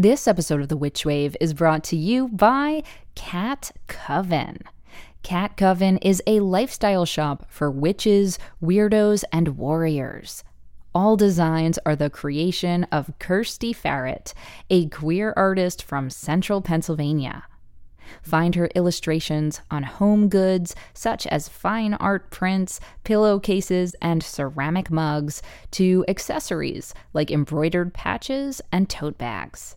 [0.00, 2.84] This episode of The Witch Wave is brought to you by
[3.16, 4.58] Cat Coven.
[5.24, 10.44] Cat Coven is a lifestyle shop for witches, weirdos, and warriors.
[10.94, 14.34] All designs are the creation of Kirsty Farrett,
[14.70, 17.42] a queer artist from central Pennsylvania.
[18.22, 25.42] Find her illustrations on home goods such as fine art prints, pillowcases, and ceramic mugs,
[25.72, 29.74] to accessories like embroidered patches and tote bags.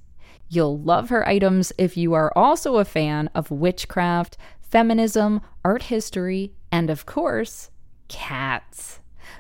[0.54, 6.52] You'll love her items if you are also a fan of witchcraft, feminism, art history,
[6.74, 7.72] and of course,
[8.10, 9.00] cats.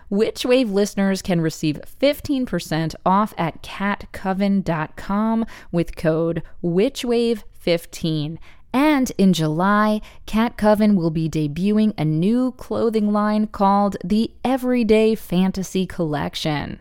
[0.09, 8.38] Witchwave listeners can receive 15% off at catcoven.com with code WitchWave15
[8.73, 15.13] and in July, Cat Coven will be debuting a new clothing line called the Everyday
[15.16, 16.80] Fantasy Collection.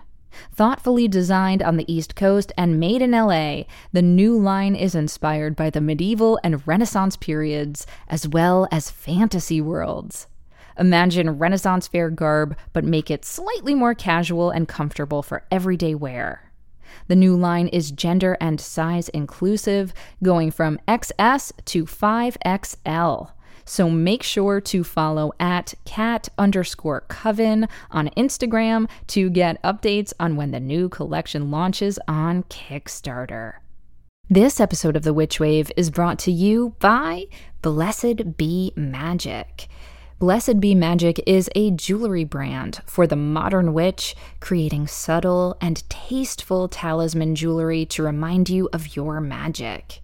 [0.53, 5.57] Thoughtfully designed on the East Coast and made in LA, the new line is inspired
[5.57, 10.27] by the medieval and Renaissance periods, as well as fantasy worlds.
[10.79, 16.51] Imagine Renaissance fair garb, but make it slightly more casual and comfortable for everyday wear.
[17.09, 23.31] The new line is gender and size inclusive, going from XS to 5XL.
[23.65, 30.37] So make sure to follow at cat underscore coven on Instagram to get updates on
[30.37, 33.55] when the new collection launches on Kickstarter.
[34.29, 37.27] This episode of The Witch Wave is brought to you by
[37.63, 39.67] Blessed Be Magick.
[40.21, 46.69] Blessed Be Magick is a jewelry brand for the modern witch, creating subtle and tasteful
[46.69, 50.01] talisman jewelry to remind you of your magic.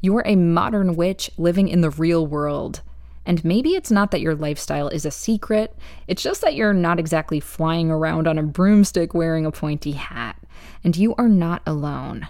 [0.00, 2.82] You're a modern witch living in the real world.
[3.28, 5.76] And maybe it's not that your lifestyle is a secret,
[6.06, 10.42] it's just that you're not exactly flying around on a broomstick wearing a pointy hat.
[10.82, 12.26] And you are not alone.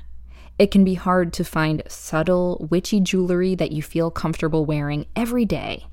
[0.59, 5.45] It can be hard to find subtle, witchy jewelry that you feel comfortable wearing every
[5.45, 5.87] day.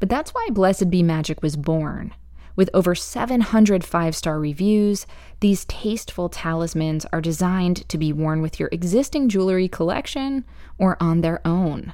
[0.00, 2.12] But that's why Blessed Be Magick was born.
[2.56, 5.06] With over 700 five star reviews,
[5.38, 10.44] these tasteful talismans are designed to be worn with your existing jewelry collection
[10.78, 11.92] or on their own.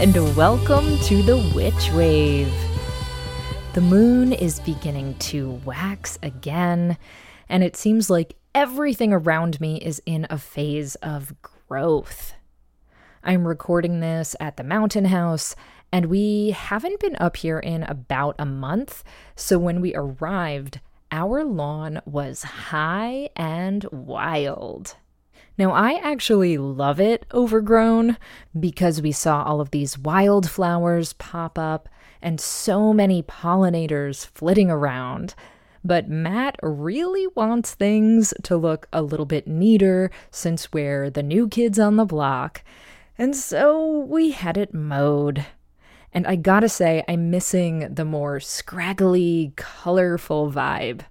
[0.00, 2.50] And welcome to the Witch Wave.
[3.74, 6.96] The moon is beginning to wax again,
[7.50, 12.32] and it seems like everything around me is in a phase of growth.
[13.22, 15.54] I'm recording this at the mountain house,
[15.92, 19.04] and we haven't been up here in about a month,
[19.36, 20.80] so when we arrived,
[21.12, 24.96] our lawn was high and wild.
[25.60, 28.16] Now, I actually love it overgrown
[28.58, 31.86] because we saw all of these wildflowers pop up
[32.22, 35.34] and so many pollinators flitting around.
[35.84, 41.46] But Matt really wants things to look a little bit neater since we're the new
[41.46, 42.62] kids on the block.
[43.18, 45.44] And so we had it mowed.
[46.10, 51.02] And I gotta say, I'm missing the more scraggly, colorful vibe.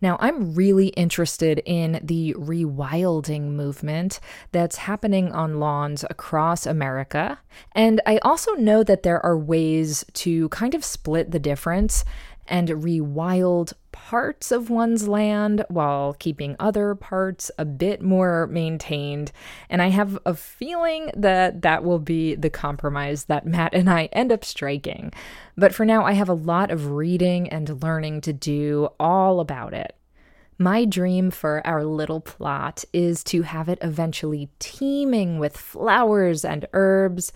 [0.00, 4.20] Now, I'm really interested in the rewilding movement
[4.52, 7.40] that's happening on lawns across America.
[7.72, 12.04] And I also know that there are ways to kind of split the difference
[12.46, 13.72] and rewild
[14.06, 19.32] parts of one's land while keeping other parts a bit more maintained.
[19.68, 24.04] And I have a feeling that that will be the compromise that Matt and I
[24.12, 25.12] end up striking.
[25.56, 29.74] But for now, I have a lot of reading and learning to do all about
[29.74, 29.96] it.
[30.58, 36.66] My dream for our little plot is to have it eventually teeming with flowers and
[36.72, 37.32] herbs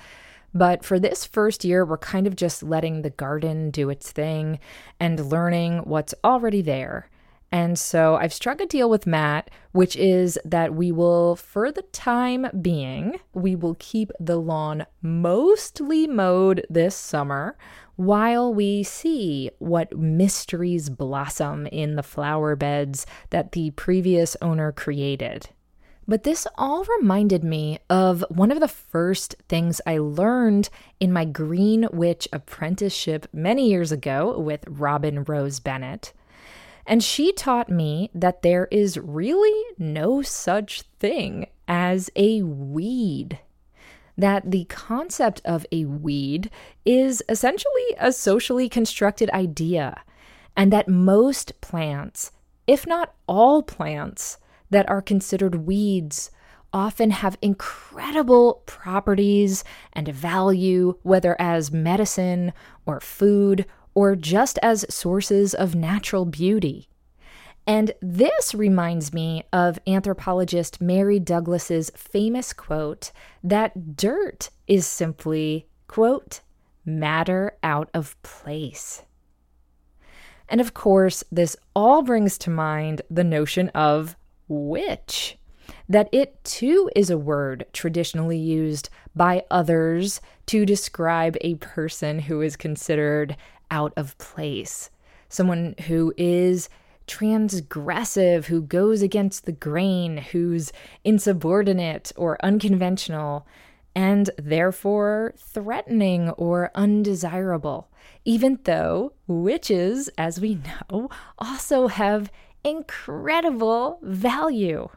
[0.55, 4.59] but for this first year, we're kind of just letting the garden do its thing
[5.01, 7.09] and learning what's already there.
[7.51, 11.83] And so I've struck a deal with Matt, which is that we will, for the
[11.83, 17.59] time being, we will keep the lawn mostly mowed this summer
[17.97, 25.51] while we see what mysteries blossom in the flower beds that the previous owner created.
[26.07, 30.69] But this all reminded me of one of the first things I learned
[30.99, 36.13] in my Green Witch apprenticeship many years ago with Robin Rose Bennett.
[36.87, 43.39] And she taught me that there is really no such thing as a weed.
[44.19, 46.51] That the concept of a weed
[46.85, 50.03] is essentially a socially constructed idea,
[50.57, 52.33] and that most plants,
[52.67, 54.39] if not all plants,
[54.73, 56.31] that are considered weeds
[56.73, 62.53] often have incredible properties and value, whether as medicine
[62.87, 66.89] or food or just as sources of natural beauty.
[67.67, 73.13] And this reminds me of anthropologist Mary Douglas's famous quote
[73.45, 76.41] that dirt is simply, quote,
[76.85, 79.03] matter out of place.
[80.49, 84.17] And of course, this all brings to mind the notion of
[84.53, 85.39] witch.
[85.89, 92.41] That it too is a word traditionally used by others to describe a person who
[92.41, 93.37] is considered
[93.71, 94.91] out of place,
[95.29, 96.69] someone who is
[97.07, 100.73] transgressive, who goes against the grain, who's
[101.05, 103.47] insubordinate or unconventional,
[103.95, 107.89] and therefore threatening or undesirable,
[108.25, 110.55] even though witches, as we
[110.91, 112.31] know, also have
[112.65, 114.89] incredible value.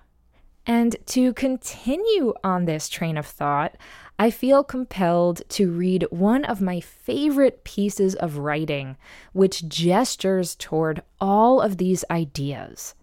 [0.68, 3.76] And to continue on this train of thought,
[4.18, 8.98] I feel compelled to read one of my favorite pieces of writing,
[9.34, 12.96] which gestures toward all of these ideas.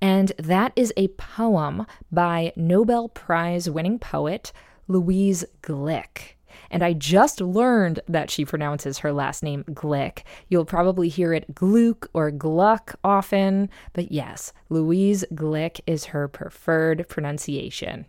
[0.00, 4.52] And that is a poem by Nobel Prize winning poet
[4.86, 6.34] Louise Glück
[6.70, 10.22] and I just learned that she pronounces her last name Glick.
[10.48, 17.08] You'll probably hear it Gluck or Gluck often, but yes, Louise Glick is her preferred
[17.08, 18.06] pronunciation.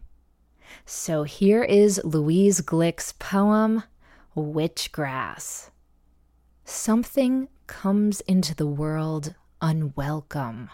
[0.86, 3.84] So here is Louise Glick's poem,
[4.36, 5.70] Witchgrass.
[6.64, 10.70] Something comes into the world unwelcome,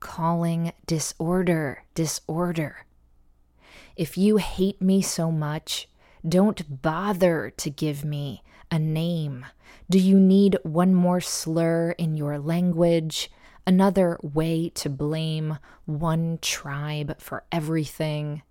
[0.00, 2.86] calling disorder, disorder.
[3.96, 5.88] If you hate me so much,
[6.26, 9.44] don't bother to give me a name.
[9.90, 13.30] Do you need one more slur in your language?
[13.66, 18.42] Another way to blame one tribe for everything?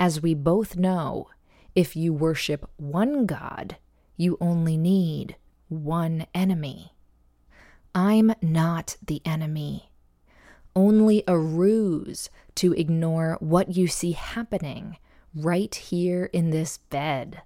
[0.00, 1.28] As we both know,
[1.74, 3.76] if you worship one God,
[4.16, 5.36] you only need
[5.68, 6.92] one enemy.
[7.94, 9.90] I'm not the enemy,
[10.74, 14.96] only a ruse to ignore what you see happening
[15.34, 17.42] right here in this bed,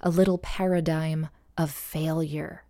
[0.00, 2.64] a little paradigm of failure.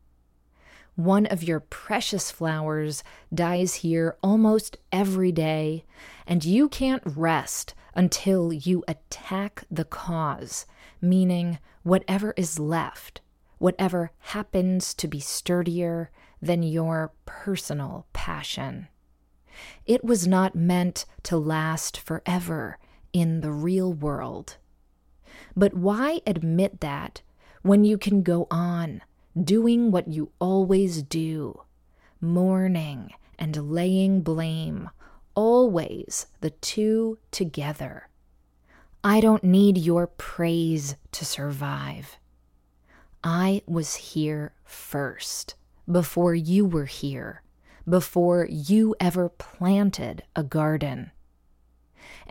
[0.95, 3.03] One of your precious flowers
[3.35, 5.85] dies here almost every day,
[6.27, 10.67] and you can't rest until you attack the cause,
[11.01, 13.23] meaning whatever is left,
[13.59, 18.89] whatever happens to be sturdier than your personal passion.
[19.87, 22.79] It was not meant to last forever
[23.13, 24.57] in the real world.
[25.57, 27.23] But why admit that
[27.63, 29.03] when you can go on
[29.41, 31.63] doing what you always do,
[32.21, 34.91] mourning and laying blame,
[35.35, 38.09] always the two together?
[39.05, 42.19] I don't need your praise to survive.
[43.25, 45.55] I was here first,
[45.91, 47.43] before you were here,
[47.89, 51.11] before you ever planted a garden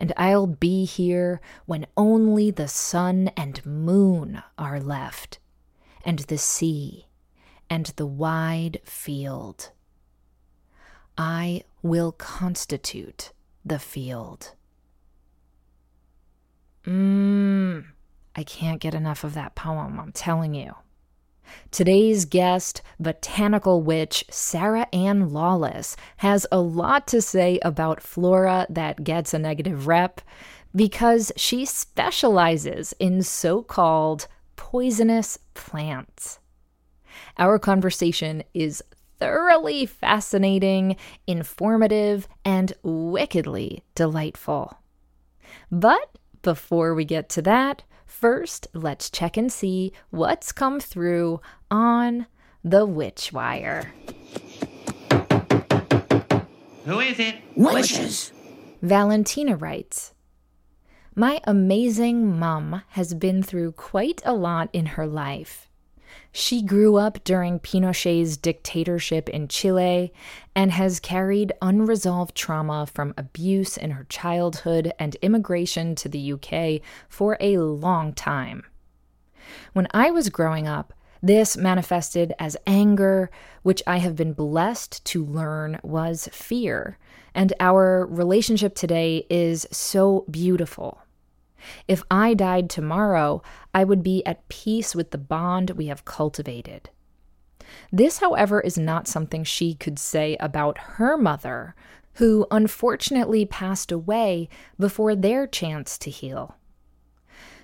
[0.02, 5.38] and I'll be here when only the sun and moon are left,
[6.04, 7.06] and the sea,
[7.70, 9.70] and the wide field.
[11.16, 13.30] I will constitute
[13.64, 14.56] the field.
[16.84, 17.84] Mmm,
[18.34, 20.74] I can't get enough of that poem, I'm telling you.
[21.70, 29.04] Today's guest, botanical witch Sarah Anne Lawless, has a lot to say about flora that
[29.04, 30.20] gets a negative rep
[30.74, 36.38] because she specializes in so called poisonous plants.
[37.38, 38.82] Our conversation is
[39.18, 44.78] thoroughly fascinating, informative, and wickedly delightful.
[45.70, 47.82] But before we get to that,
[48.12, 51.40] first let's check and see what's come through
[51.70, 52.26] on
[52.62, 53.92] the Witch Wire.
[56.84, 57.36] Who is it?
[57.56, 58.32] Witches.
[58.82, 60.12] Valentina writes
[61.14, 65.68] My amazing mum has been through quite a lot in her life.
[66.34, 70.14] She grew up during Pinochet's dictatorship in Chile
[70.56, 76.80] and has carried unresolved trauma from abuse in her childhood and immigration to the UK
[77.06, 78.64] for a long time.
[79.74, 83.30] When I was growing up, this manifested as anger,
[83.62, 86.98] which I have been blessed to learn was fear.
[87.34, 91.01] And our relationship today is so beautiful.
[91.88, 93.42] If I died tomorrow,
[93.74, 96.90] I would be at peace with the bond we have cultivated.
[97.90, 101.74] This, however, is not something she could say about her mother,
[102.14, 106.56] who unfortunately passed away before their chance to heal.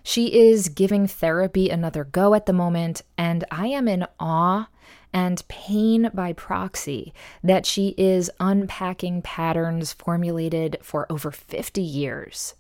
[0.02, 4.68] She is giving therapy another go at the moment, and I am in awe
[5.12, 7.12] and pain by proxy
[7.42, 12.54] that she is unpacking patterns formulated for over 50 years.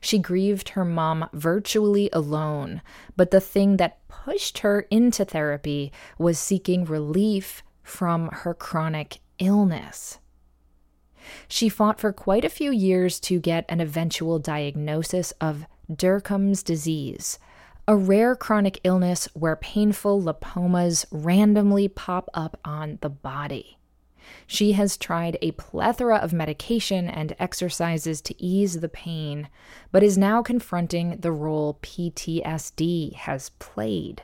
[0.00, 2.82] She grieved her mom virtually alone,
[3.16, 10.18] but the thing that pushed her into therapy was seeking relief from her chronic illness.
[11.48, 17.38] She fought for quite a few years to get an eventual diagnosis of Dercum's disease,
[17.88, 23.78] a rare chronic illness where painful lipomas randomly pop up on the body.
[24.46, 29.48] She has tried a plethora of medication and exercises to ease the pain,
[29.92, 34.22] but is now confronting the role PTSD has played.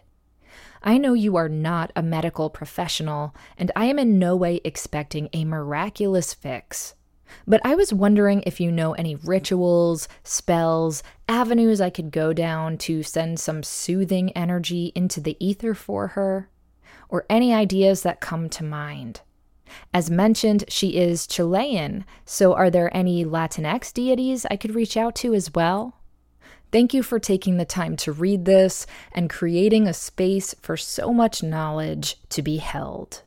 [0.82, 5.28] I know you are not a medical professional, and I am in no way expecting
[5.32, 6.94] a miraculous fix.
[7.47, 12.78] But I was wondering if you know any rituals, spells, avenues I could go down
[12.78, 16.50] to send some soothing energy into the ether for her,
[17.09, 19.21] or any ideas that come to mind.
[19.95, 25.14] As mentioned, she is Chilean, so are there any Latinx deities I could reach out
[25.17, 25.95] to as well?
[26.73, 31.12] Thank you for taking the time to read this and creating a space for so
[31.12, 33.23] much knowledge to be held.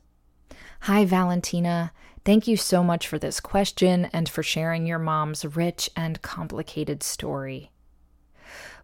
[0.80, 1.92] Hi, Valentina.
[2.24, 7.04] Thank you so much for this question and for sharing your mom's rich and complicated
[7.04, 7.70] story.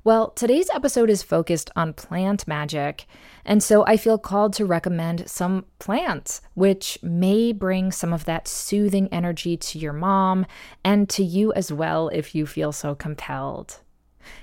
[0.05, 3.07] Well, today's episode is focused on plant magic,
[3.45, 8.49] and so I feel called to recommend some plants, which may bring some of that
[8.49, 10.45] soothing energy to your mom
[10.83, 13.79] and to you as well if you feel so compelled.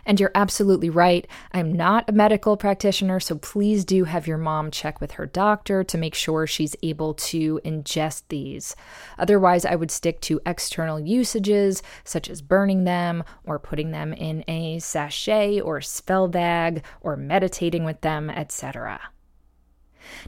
[0.05, 1.27] And you're absolutely right.
[1.51, 5.83] I'm not a medical practitioner, so please do have your mom check with her doctor
[5.83, 8.75] to make sure she's able to ingest these.
[9.17, 14.43] Otherwise, I would stick to external usages, such as burning them or putting them in
[14.47, 19.01] a sachet or spell bag or meditating with them, etc.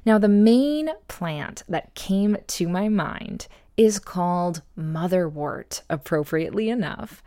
[0.06, 3.48] Now, the main plant that came to my mind
[3.82, 7.24] is called motherwort, appropriately enough.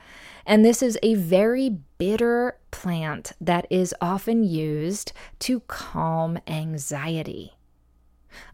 [0.47, 7.55] And this is a very bitter plant that is often used to calm anxiety.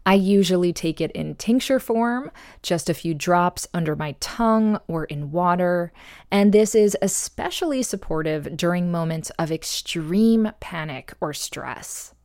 [0.03, 2.31] I usually take it in tincture form,
[2.63, 5.93] just a few drops under my tongue or in water,
[6.31, 12.15] and this is especially supportive during moments of extreme panic or stress.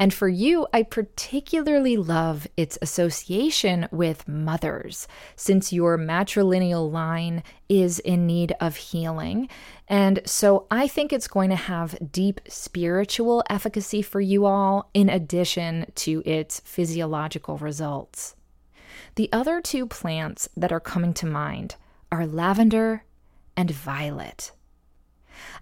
[0.00, 7.98] And for you, I particularly love its association with mothers, since your matrilineal line is
[7.98, 9.50] in need of healing.
[9.88, 15.10] And so I think it's going to have deep spiritual efficacy for you all, in
[15.10, 18.36] addition to its physiological results.
[19.16, 21.76] The other two plants that are coming to mind
[22.10, 23.04] are lavender
[23.54, 24.52] and violet.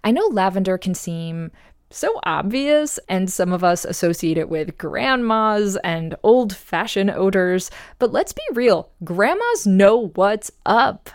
[0.03, 1.51] I know lavender can seem
[1.89, 7.71] so obvious, and some of us associate it with grandmas and old fashioned odors.
[7.97, 11.09] But let's be real grandmas know what's up.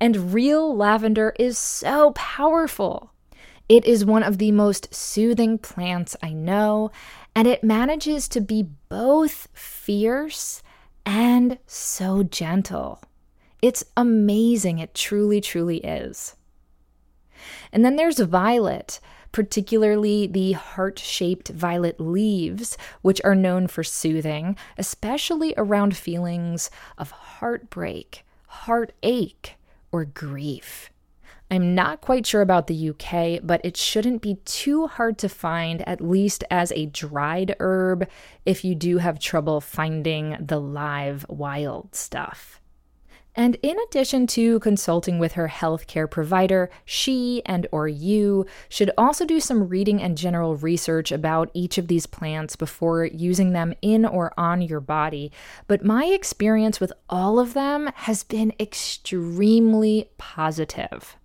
[0.00, 3.12] And real lavender is so powerful.
[3.68, 6.90] It is one of the most soothing plants I know,
[7.36, 10.62] and it manages to be both fierce
[11.06, 13.00] and so gentle.
[13.62, 14.78] It's amazing.
[14.78, 16.34] It truly, truly is.
[17.72, 19.00] And then there's violet,
[19.32, 27.10] particularly the heart shaped violet leaves, which are known for soothing, especially around feelings of
[27.10, 29.56] heartbreak, heartache,
[29.92, 30.90] or grief.
[31.52, 35.86] I'm not quite sure about the UK, but it shouldn't be too hard to find,
[35.88, 38.08] at least as a dried herb,
[38.46, 42.59] if you do have trouble finding the live wild stuff.
[43.34, 49.24] And in addition to consulting with her healthcare provider, she and or you should also
[49.24, 54.04] do some reading and general research about each of these plants before using them in
[54.04, 55.30] or on your body.
[55.66, 61.16] But my experience with all of them has been extremely positive.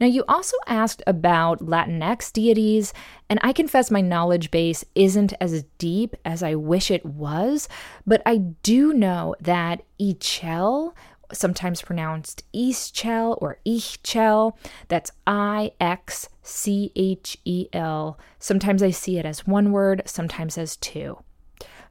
[0.00, 2.92] Now, you also asked about Latinx deities,
[3.28, 7.68] and I confess my knowledge base isn't as deep as I wish it was,
[8.06, 10.92] but I do know that Ichel,
[11.32, 14.52] sometimes pronounced Ischel or Ichel,
[14.88, 18.18] that's I X C H E L.
[18.38, 21.18] Sometimes I see it as one word, sometimes as two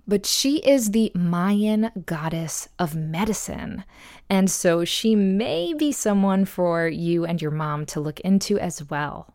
[0.07, 3.83] but she is the Mayan goddess of medicine.
[4.29, 8.89] And so she may be someone for you and your mom to look into as
[8.89, 9.33] well.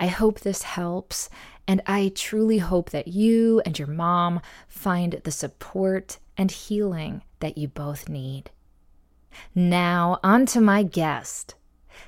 [0.00, 1.28] I hope this helps,
[1.68, 7.56] and I truly hope that you and your mom find the support and healing that
[7.56, 8.50] you both need.
[9.54, 11.54] Now, on to my guest.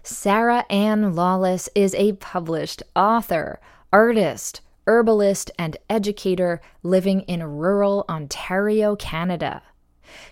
[0.03, 3.61] Sarah Anne Lawless is a published author,
[3.93, 9.62] artist, herbalist, and educator living in rural Ontario, Canada.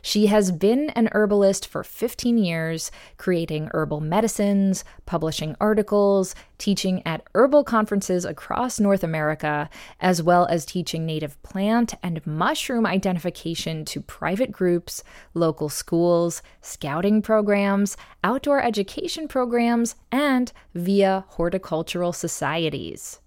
[0.00, 7.26] She has been an herbalist for 15 years, creating herbal medicines, publishing articles, teaching at
[7.34, 9.68] herbal conferences across North America,
[10.00, 15.02] as well as teaching native plant and mushroom identification to private groups,
[15.34, 23.21] local schools, scouting programs, outdoor education programs, and via horticultural societies.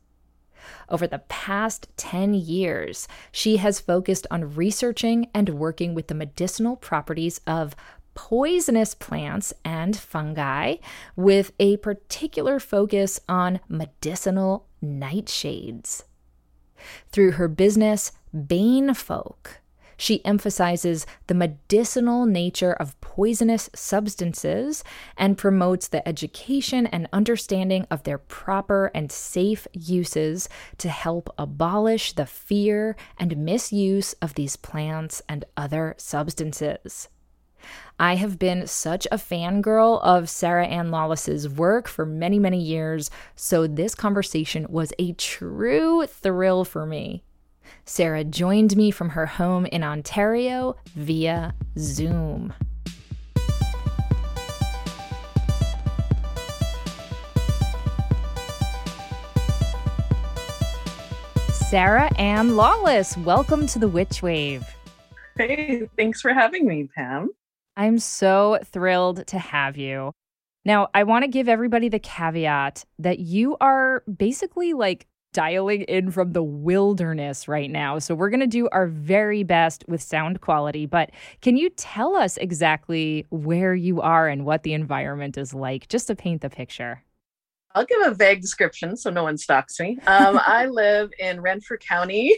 [0.89, 6.75] Over the past 10 years, she has focused on researching and working with the medicinal
[6.75, 7.75] properties of
[8.13, 10.75] poisonous plants and fungi,
[11.15, 16.03] with a particular focus on medicinal nightshades.
[17.11, 18.11] Through her business,
[18.47, 19.61] Bane Folk,
[19.97, 24.83] she emphasizes the medicinal nature of poisonous substances
[25.17, 32.13] and promotes the education and understanding of their proper and safe uses to help abolish
[32.13, 37.09] the fear and misuse of these plants and other substances.
[37.99, 43.09] I have been such a fangirl of Sarah Anne Lawless's work for many, many years,
[43.35, 47.23] so this conversation was a true thrill for me.
[47.85, 52.53] Sarah joined me from her home in Ontario via Zoom.
[61.69, 64.63] Sarah Anne Lawless, welcome to the Witch Wave.
[65.35, 67.31] Hey, thanks for having me, Pam.
[67.75, 70.13] I'm so thrilled to have you.
[70.63, 76.11] Now, I want to give everybody the caveat that you are basically like dialing in
[76.11, 77.99] from the wilderness right now.
[77.99, 80.85] So we're going to do our very best with sound quality.
[80.85, 85.89] But can you tell us exactly where you are and what the environment is like,
[85.89, 87.03] just to paint the picture?
[87.75, 89.99] I'll give a vague description so no one stalks me.
[90.07, 92.37] Um, I live in Renfrew County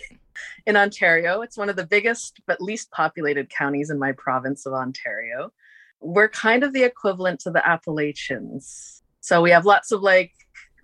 [0.65, 1.41] in Ontario.
[1.41, 5.53] It's one of the biggest but least populated counties in my province of Ontario.
[5.99, 9.03] We're kind of the equivalent to the Appalachians.
[9.19, 10.31] So we have lots of like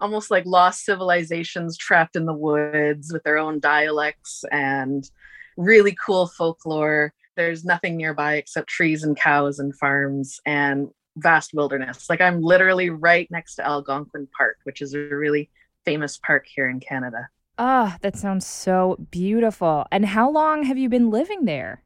[0.03, 5.09] almost like lost civilizations trapped in the woods with their own dialects and
[5.55, 7.13] really cool folklore.
[7.37, 12.09] There's nothing nearby except trees and cows and farms and vast wilderness.
[12.09, 15.49] Like I'm literally right next to Algonquin Park, which is a really
[15.85, 17.29] famous park here in Canada.
[17.57, 19.85] Ah, oh, that sounds so beautiful.
[19.89, 21.81] And how long have you been living there?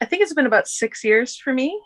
[0.00, 1.80] I think it's been about six years for me.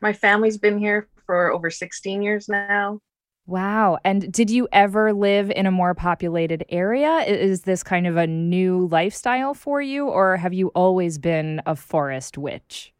[0.00, 3.00] My family's been here for over 16 years now.
[3.46, 3.98] Wow.
[4.04, 7.18] And did you ever live in a more populated area?
[7.26, 11.74] Is this kind of a new lifestyle for you, or have you always been a
[11.74, 12.92] forest witch?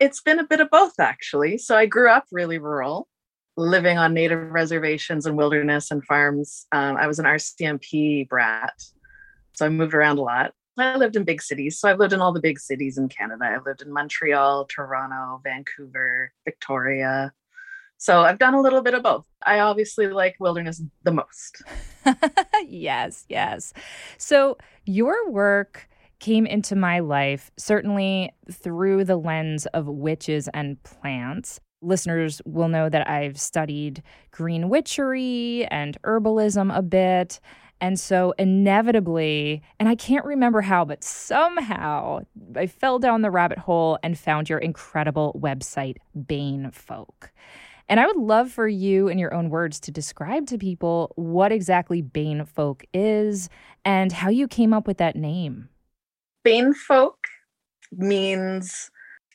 [0.00, 1.58] It's been a bit of both, actually.
[1.58, 3.06] So I grew up really rural,
[3.56, 6.66] living on native reservations and wilderness and farms.
[6.72, 8.74] Um, I was an RCMP brat.
[9.52, 10.52] So I moved around a lot.
[10.76, 11.78] I lived in big cities.
[11.78, 13.44] So I've lived in all the big cities in Canada.
[13.44, 17.32] I've lived in Montreal, Toronto, Vancouver, Victoria,
[18.04, 19.24] so I've done a little bit of both.
[19.46, 21.62] I obviously like wilderness the most.
[22.68, 23.72] yes, yes.
[24.18, 25.88] So your work
[26.20, 31.60] came into my life, certainly through the lens of witches and plants.
[31.80, 37.40] Listeners will know that I've studied green witchery and herbalism a bit.
[37.80, 42.20] And so, inevitably, and I can't remember how, but somehow
[42.54, 47.32] I fell down the rabbit hole and found your incredible website, Bane Folk.
[47.88, 51.52] And I would love for you, in your own words, to describe to people what
[51.52, 53.48] exactly Bane Folk is
[53.84, 55.68] and how you came up with that name.
[56.44, 57.26] Bane Folk
[57.92, 58.90] means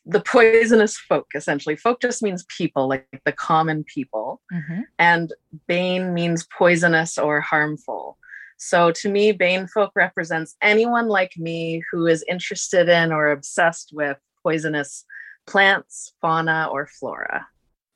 [0.06, 1.76] the poisonous folk, essentially.
[1.76, 4.42] Folk just means people, like the common people.
[4.52, 4.82] Mm-hmm.
[4.98, 5.34] And
[5.68, 8.18] Bane means poisonous or harmful.
[8.58, 13.92] So to me, Bane folk represents anyone like me who is interested in or obsessed
[13.94, 15.06] with poisonous
[15.48, 17.48] plants, fauna, or flora.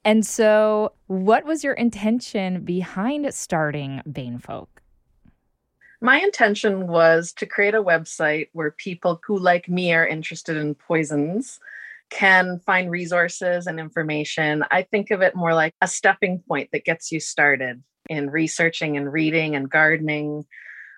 [0.06, 4.82] And so, what was your intention behind starting Bane Folk?
[6.02, 10.76] My intention was to create a website where people who, like me, are interested in
[10.76, 11.62] poisons
[12.10, 14.66] can find resources and information.
[14.70, 18.98] I think of it more like a stepping point that gets you started in researching
[18.98, 20.46] and reading and gardening.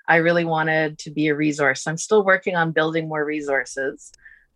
[0.07, 1.85] I really wanted to be a resource.
[1.85, 4.11] I'm still working on building more resources,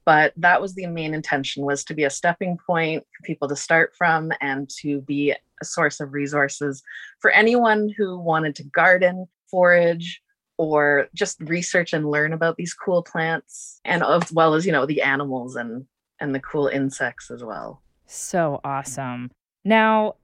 [0.10, 3.56] but that was the main intention was to be a stepping point for people to
[3.56, 6.82] start from and to be a source of resources
[7.20, 10.20] for anyone who wanted to garden, forage,
[10.58, 14.88] or just research and learn about these cool plants and as well as, you know,
[14.88, 15.86] the animals and
[16.20, 17.84] and the cool insects as well.
[18.08, 19.30] So awesome.
[19.64, 20.16] Now,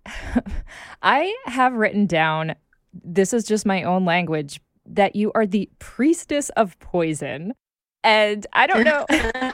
[1.04, 2.56] I have written down,
[2.92, 7.54] this is just my own language, that you are the priestess of poison.
[8.06, 9.06] And I don't know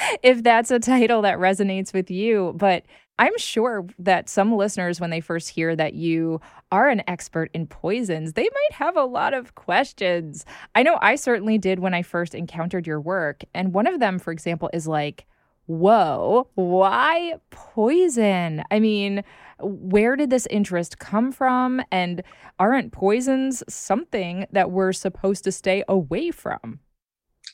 [0.22, 2.84] if that's a title that resonates with you, but
[3.18, 6.40] I'm sure that some listeners, when they first hear that you
[6.72, 10.46] are an expert in poisons, they might have a lot of questions.
[10.74, 13.42] I know I certainly did when I first encountered your work.
[13.52, 15.26] And one of them, for example, is like,
[15.66, 18.62] whoa, why poison?
[18.70, 19.22] I mean,
[19.60, 21.82] where did this interest come from?
[21.90, 22.22] And
[22.58, 26.80] aren't poisons something that we're supposed to stay away from?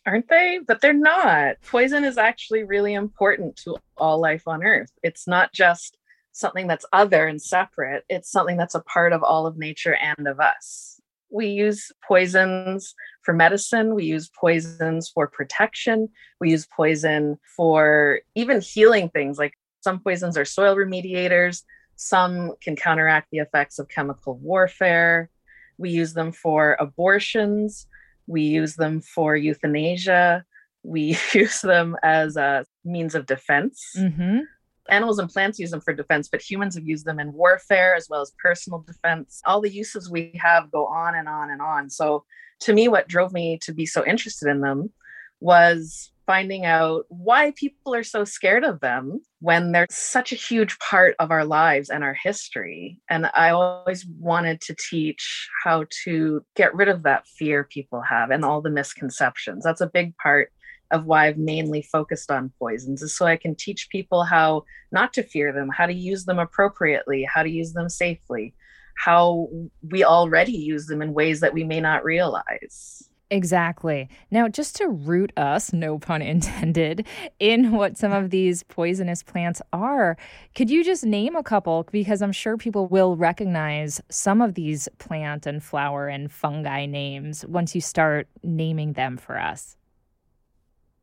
[0.07, 0.61] Aren't they?
[0.67, 1.57] But they're not.
[1.67, 4.93] Poison is actually really important to all life on Earth.
[5.03, 5.99] It's not just
[6.33, 10.29] something that's other and separate, it's something that's a part of all of nature and
[10.29, 10.97] of us
[11.31, 13.95] we use poisons for medicine.
[13.95, 16.09] We use poisons for protection.
[16.41, 19.39] We use poison for even healing things.
[19.39, 21.63] Like some poisons are soil remediators,
[21.97, 25.31] some can counteract the effects of chemical warfare.
[25.79, 27.87] We use them for abortions.
[28.27, 30.45] We use them for euthanasia.
[30.83, 33.85] We use them as a means of defense.
[33.97, 34.41] Mm-hmm
[34.89, 38.09] animals and plants use them for defense, but humans have used them in warfare as
[38.09, 39.41] well as personal defense.
[39.45, 41.91] All the uses we have go on and on and on.
[41.91, 42.25] So,
[42.61, 44.93] to me, what drove me to be so interested in them
[45.41, 50.79] was finding out why people are so scared of them when they're such a huge
[50.81, 53.01] part of our lives and our history.
[53.09, 58.31] And I always wanted to teach how to get rid of that fear people have
[58.31, 59.63] and all the misconceptions.
[59.65, 60.51] That's a big part
[60.91, 65.13] of why I've mainly focused on poisons is so I can teach people how not
[65.15, 68.55] to fear them, how to use them appropriately, how to use them safely,
[68.97, 69.49] how
[69.91, 73.09] we already use them in ways that we may not realize.
[73.31, 74.09] Exactly.
[74.31, 77.07] Now, just to root us, no pun intended,
[77.41, 80.17] in what some of these poisonous plants are,
[80.55, 81.85] could you just name a couple?
[81.91, 87.45] Because I'm sure people will recognize some of these plant and flower and fungi names
[87.47, 89.77] once you start naming them for us.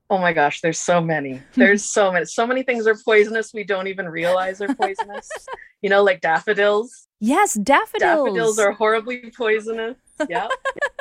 [0.10, 1.42] Oh my gosh, there's so many.
[1.56, 2.26] There's so many.
[2.26, 5.30] So many things are poisonous we don't even realize are poisonous.
[5.82, 7.08] you know, like daffodils.
[7.20, 8.26] Yes, daffodils.
[8.26, 9.96] Daffodils are horribly poisonous.
[10.30, 10.50] Yeah.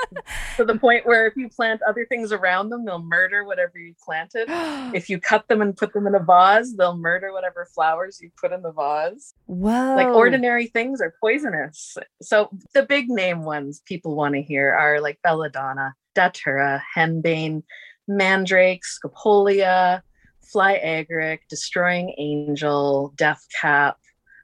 [0.57, 3.95] to the point where if you plant other things around them, they'll murder whatever you
[4.03, 4.47] planted.
[4.95, 8.31] if you cut them and put them in a vase, they'll murder whatever flowers you
[8.41, 9.35] put in the vase.
[9.47, 9.97] Whoa.
[9.97, 11.97] Like ordinary things are poisonous.
[12.23, 17.63] So the big name ones people want to hear are like belladonna, datura, henbane,
[18.09, 20.03] Mandrake, Scopolia,
[20.43, 23.99] Fly Agaric, Destroying Angel, Death Cap.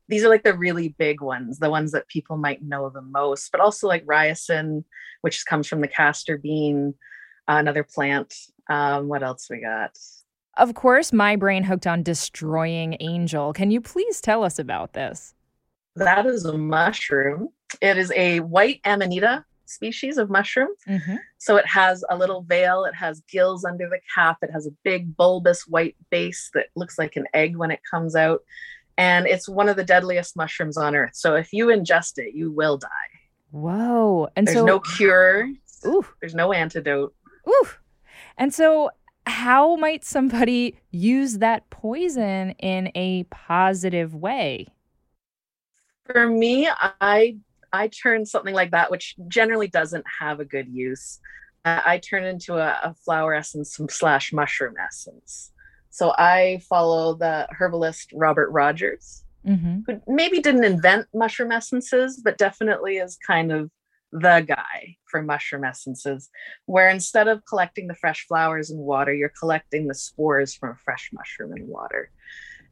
[0.08, 3.52] These are like the really big ones, the ones that people might know the most,
[3.52, 4.84] but also like ricin,
[5.20, 6.94] which comes from the castor bean,
[7.46, 8.34] uh, another plant.
[8.70, 9.98] Um, what else we got?
[10.56, 13.52] Of course, my brain hooked on Destroying Angel.
[13.52, 15.34] Can you please tell us about this?
[15.94, 17.50] That is a mushroom.
[17.80, 20.68] It is a white amanita species of mushroom.
[20.86, 21.16] Mm-hmm.
[21.38, 24.72] So it has a little veil, it has gills under the cap, it has a
[24.82, 28.42] big bulbous white base that looks like an egg when it comes out.
[28.96, 31.14] And it's one of the deadliest mushrooms on earth.
[31.14, 32.88] So if you ingest it, you will die.
[33.50, 34.28] Whoa.
[34.36, 35.50] And so there's so no cure.
[35.86, 36.04] Ooh.
[36.20, 37.14] There's no antidote.
[37.48, 37.68] Ooh.
[38.36, 38.90] And so,
[39.26, 44.66] how might somebody use that poison in a positive way?
[46.06, 46.68] For me,
[47.00, 47.36] I
[47.72, 51.18] I turn something like that, which generally doesn't have a good use.
[51.64, 55.52] Uh, I turn into a, a flower essence slash mushroom essence.
[55.90, 59.80] So I follow the herbalist Robert Rogers, mm-hmm.
[59.86, 63.70] who maybe didn't invent mushroom essences, but definitely is kind of
[64.12, 66.30] the guy for mushroom essences,
[66.66, 70.78] where instead of collecting the fresh flowers and water, you're collecting the spores from a
[70.84, 72.10] fresh mushroom and water.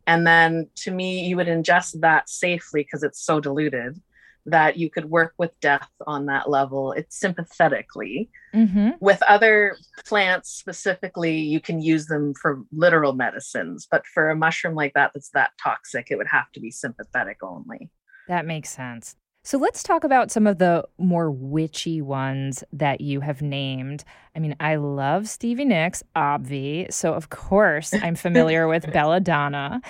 [0.06, 4.00] And then to me, you would ingest that safely because it's so diluted
[4.46, 6.92] that you could work with death on that level.
[6.92, 8.30] It's sympathetically.
[8.54, 8.90] Mm-hmm.
[9.00, 14.74] With other plants specifically, you can use them for literal medicines, but for a mushroom
[14.74, 17.90] like that that's that toxic, it would have to be sympathetic only.
[18.28, 19.16] That makes sense.
[19.46, 24.02] So let's talk about some of the more witchy ones that you have named.
[24.34, 26.92] I mean, I love Stevie Nicks, obvi.
[26.92, 29.82] So of course I'm familiar with Belladonna.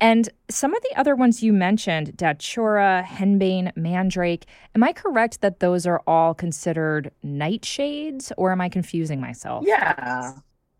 [0.00, 5.60] And some of the other ones you mentioned, Datura, Henbane, Mandrake, am I correct that
[5.60, 9.64] those are all considered nightshades or am I confusing myself?
[9.66, 10.32] Yeah.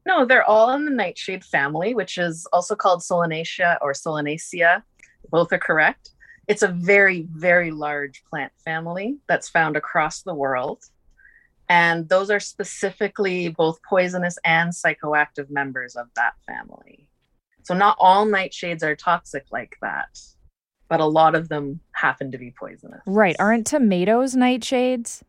[0.04, 4.82] No, they're all in the nightshade family, which is also called Solanaceae or Solanaceae.
[5.30, 6.10] Both are correct.
[6.48, 10.82] It's a very, very large plant family that's found across the world.
[11.68, 17.08] And those are specifically both poisonous and psychoactive members of that family.
[17.62, 20.18] So, not all nightshades are toxic like that,
[20.88, 23.00] but a lot of them happen to be poisonous.
[23.06, 23.36] Right.
[23.38, 25.22] Aren't tomatoes nightshades?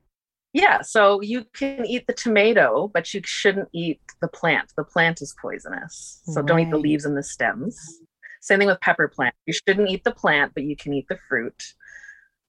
[0.53, 0.81] Yeah.
[0.81, 4.73] So, you can eat the tomato, but you shouldn't eat the plant.
[4.75, 6.21] The plant is poisonous.
[6.25, 6.45] So, right.
[6.45, 8.01] don't eat the leaves and the stems.
[8.41, 9.35] Same thing with pepper plant.
[9.45, 11.63] You shouldn't eat the plant, but you can eat the fruit.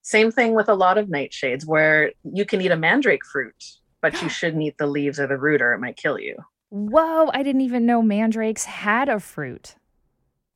[0.02, 3.54] Same thing with a lot of nightshades where you can eat a mandrake fruit,
[4.02, 6.36] but you shouldn't eat the leaves or the root or it might kill you.
[6.74, 9.76] Whoa, I didn't even know mandrakes had a fruit.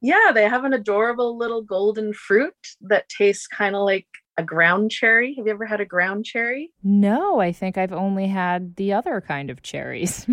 [0.00, 4.90] Yeah, they have an adorable little golden fruit that tastes kind of like a ground
[4.90, 5.37] cherry.
[5.37, 6.72] Have you ever had a ground cherry?
[6.83, 10.26] No, I think I've only had the other kind of cherries.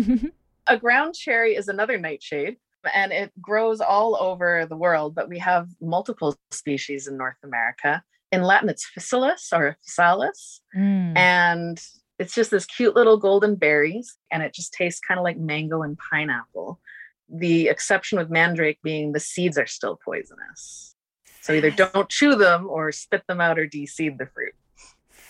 [0.66, 2.56] a ground cherry is another nightshade
[2.92, 8.02] and it grows all over the world, but we have multiple species in North America.
[8.32, 10.58] In Latin, it's physalis or physalis.
[10.76, 11.16] Mm.
[11.16, 11.80] And
[12.18, 15.82] it's just this cute little golden berries, and it just tastes kind of like mango
[15.82, 16.80] and pineapple.
[17.28, 20.94] The exception with mandrake being the seeds are still poisonous.
[21.42, 24.54] So either don't chew them or spit them out or deseed the fruit.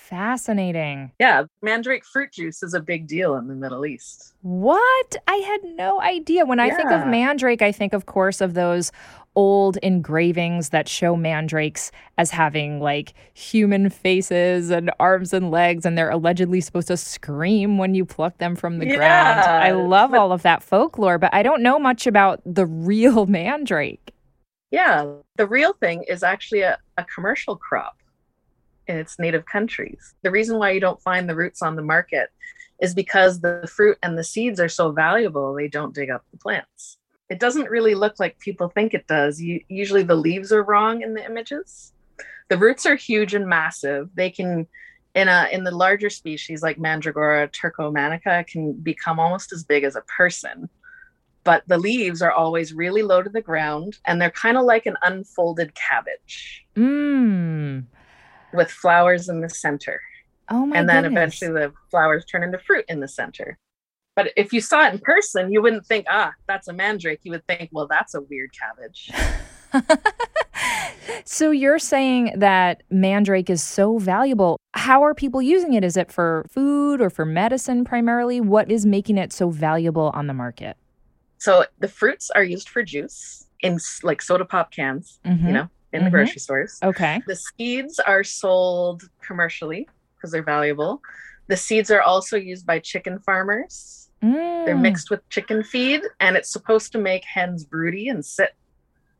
[0.07, 1.11] Fascinating.
[1.19, 4.35] Yeah, mandrake fruit juice is a big deal in the Middle East.
[4.43, 5.17] What?
[5.27, 6.47] I had no idea.
[6.47, 6.77] When I yeah.
[6.77, 8.93] think of mandrake, I think, of course, of those
[9.35, 15.99] old engravings that show mandrakes as having like human faces and arms and legs, and
[15.99, 18.95] they're allegedly supposed to scream when you pluck them from the yeah.
[18.95, 19.41] ground.
[19.41, 24.15] I love all of that folklore, but I don't know much about the real mandrake.
[24.71, 27.97] Yeah, the real thing is actually a, a commercial crop
[28.89, 30.15] in its native countries.
[30.23, 32.31] The reason why you don't find the roots on the market
[32.81, 36.39] is because the fruit and the seeds are so valuable, they don't dig up the
[36.39, 36.99] plants.
[37.29, 39.41] It doesn't really look like people think it does.
[39.41, 41.93] You, usually the leaves are wrong in the images.
[42.49, 44.11] The roots are huge and massive.
[44.15, 44.67] They can
[45.15, 49.97] in a in the larger species like Mandragora turcomanica can become almost as big as
[49.97, 50.69] a person.
[51.43, 54.87] But the leaves are always really low to the ground and they're kind of like
[54.87, 56.67] an unfolded cabbage.
[56.77, 57.87] Mmm
[58.57, 60.01] with flowers in the center.
[60.49, 61.41] Oh my And then goodness.
[61.41, 63.59] eventually the flowers turn into fruit in the center.
[64.15, 67.21] But if you saw it in person, you wouldn't think, ah, that's a mandrake.
[67.23, 69.11] You would think, well, that's a weird cabbage.
[71.25, 74.59] so you're saying that mandrake is so valuable.
[74.73, 75.85] How are people using it?
[75.85, 78.41] Is it for food or for medicine primarily?
[78.41, 80.79] What is making it so valuable on the market?
[81.39, 85.47] So the fruits are used for juice in like soda pop cans, mm-hmm.
[85.47, 86.17] you know, in the mm-hmm.
[86.17, 86.79] grocery stores.
[86.83, 87.23] Okay.
[87.27, 91.01] The seeds are sold commercially because they're valuable.
[91.49, 94.11] The seeds are also used by chicken farmers.
[94.23, 94.65] Mm.
[94.65, 98.55] They're mixed with chicken feed and it's supposed to make hens broody and sit.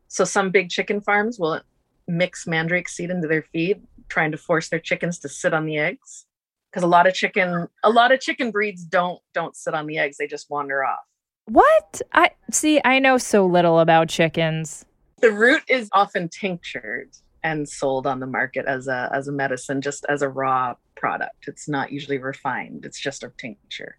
[0.07, 1.61] So some big chicken farms will
[2.07, 5.77] mix mandrake seed into their feed, trying to force their chickens to sit on the
[5.77, 6.25] eggs.
[6.71, 9.97] Because a lot of chicken a lot of chicken breeds don't don't sit on the
[9.97, 10.99] eggs, they just wander off.
[11.45, 12.01] What?
[12.13, 14.85] I see I know so little about chickens.
[15.19, 17.09] The root is often tinctured
[17.43, 21.47] and sold on the market as a as a medicine, just as a raw product.
[21.47, 22.85] It's not usually refined.
[22.85, 23.97] It's just a tincture.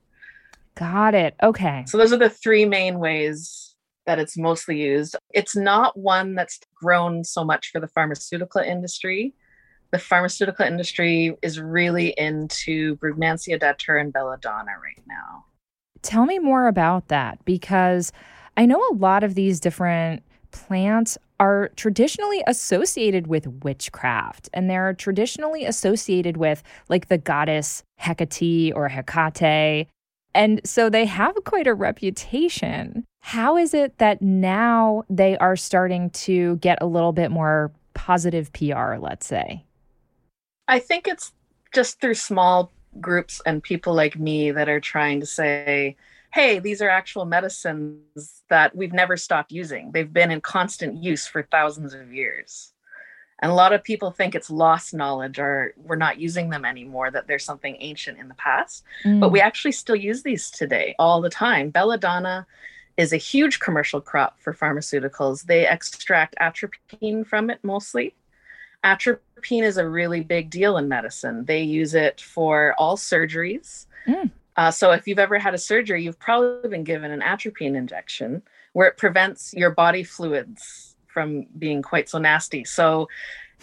[0.75, 1.35] Got it.
[1.43, 1.85] Okay.
[1.89, 3.75] So those are the three main ways
[4.07, 5.17] that it's mostly used.
[5.35, 9.35] It's not one that's grown so much for the pharmaceutical industry.
[9.91, 15.45] The pharmaceutical industry is really into Brugmansia datura and belladonna right now.
[16.03, 18.13] Tell me more about that because
[18.57, 24.95] I know a lot of these different plants are traditionally associated with witchcraft and they're
[24.95, 29.89] traditionally associated with like the goddess Hecate or Hecate.
[30.35, 33.05] And so they have quite a reputation.
[33.21, 38.53] How is it that now they are starting to get a little bit more positive
[38.53, 39.65] PR, let's say?
[40.69, 41.33] I think it's
[41.73, 45.97] just through small groups and people like me that are trying to say,
[46.33, 49.93] hey, these are actual medicines that we've never stopped using.
[49.93, 52.73] They've been in constant use for thousands of years.
[53.41, 57.11] And a lot of people think it's lost knowledge or we're not using them anymore,
[57.11, 58.85] that there's something ancient in the past.
[59.05, 59.21] Mm.
[59.21, 61.71] But we actually still use these today all the time.
[61.71, 62.47] Belladonna
[62.97, 65.45] is a huge commercial crop for pharmaceuticals.
[65.45, 68.15] They extract atropine from it mostly.
[68.83, 71.45] Atropine is a really big deal in medicine.
[71.45, 73.87] They use it for all surgeries.
[74.07, 74.31] Mm.
[74.59, 78.43] Uh, so if you've ever had a surgery, you've probably been given an atropine injection
[78.73, 82.65] where it prevents your body fluids from being quite so nasty.
[82.65, 83.09] So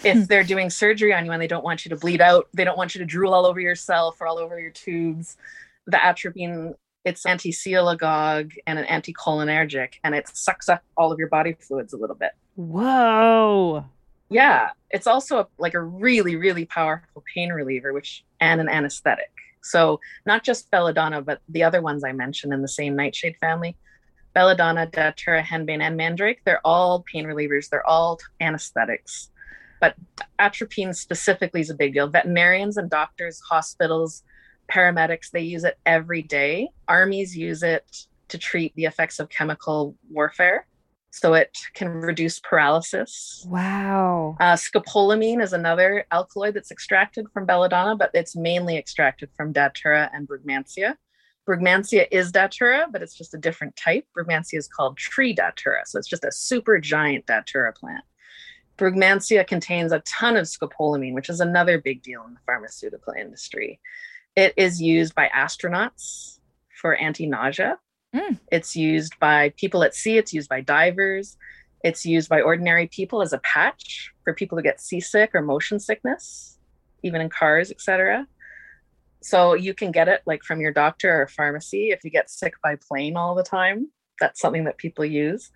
[0.05, 0.23] if hmm.
[0.23, 2.77] they're doing surgery on you and they don't want you to bleed out, they don't
[2.77, 5.37] want you to drool all over yourself or all over your tubes,
[5.85, 11.55] the atropine it's anti-sialagogue and an anticholinergic and it sucks up all of your body
[11.59, 12.31] fluids a little bit.
[12.55, 13.85] Whoa.
[14.29, 19.29] Yeah, it's also a, like a really really powerful pain reliever which and an anesthetic.
[19.65, 23.75] So not just belladonna but the other ones I mentioned in the same nightshade family,
[24.33, 29.29] belladonna, datura, henbane and mandrake, they're all pain relievers, they're all anesthetics.
[29.81, 29.95] But
[30.39, 32.07] atropine specifically is a big deal.
[32.07, 34.23] Veterinarians and doctors, hospitals,
[34.67, 39.95] paramedics they use it every day armies use it to treat the effects of chemical
[40.09, 40.65] warfare
[41.15, 43.45] so it can reduce paralysis.
[43.47, 44.35] Wow.
[44.37, 50.11] Uh, scopolamine is another alkaloid that's extracted from belladonna but it's mainly extracted from datura
[50.13, 50.95] and brugmansia.
[51.47, 54.05] Brugmansia is datura but it's just a different type.
[54.17, 58.03] Brugmansia is called tree datura so it's just a super giant datura plant.
[58.77, 63.79] Brugmansia contains a ton of scopolamine which is another big deal in the pharmaceutical industry.
[64.35, 66.39] It is used by astronauts
[66.81, 67.77] for anti nausea.
[68.15, 68.39] Mm.
[68.51, 70.17] It's used by people at sea.
[70.17, 71.37] It's used by divers.
[71.83, 75.79] It's used by ordinary people as a patch for people who get seasick or motion
[75.79, 76.57] sickness,
[77.03, 78.25] even in cars, etc.
[79.21, 82.53] So you can get it like from your doctor or pharmacy if you get sick
[82.63, 83.91] by plane all the time.
[84.19, 85.51] That's something that people use.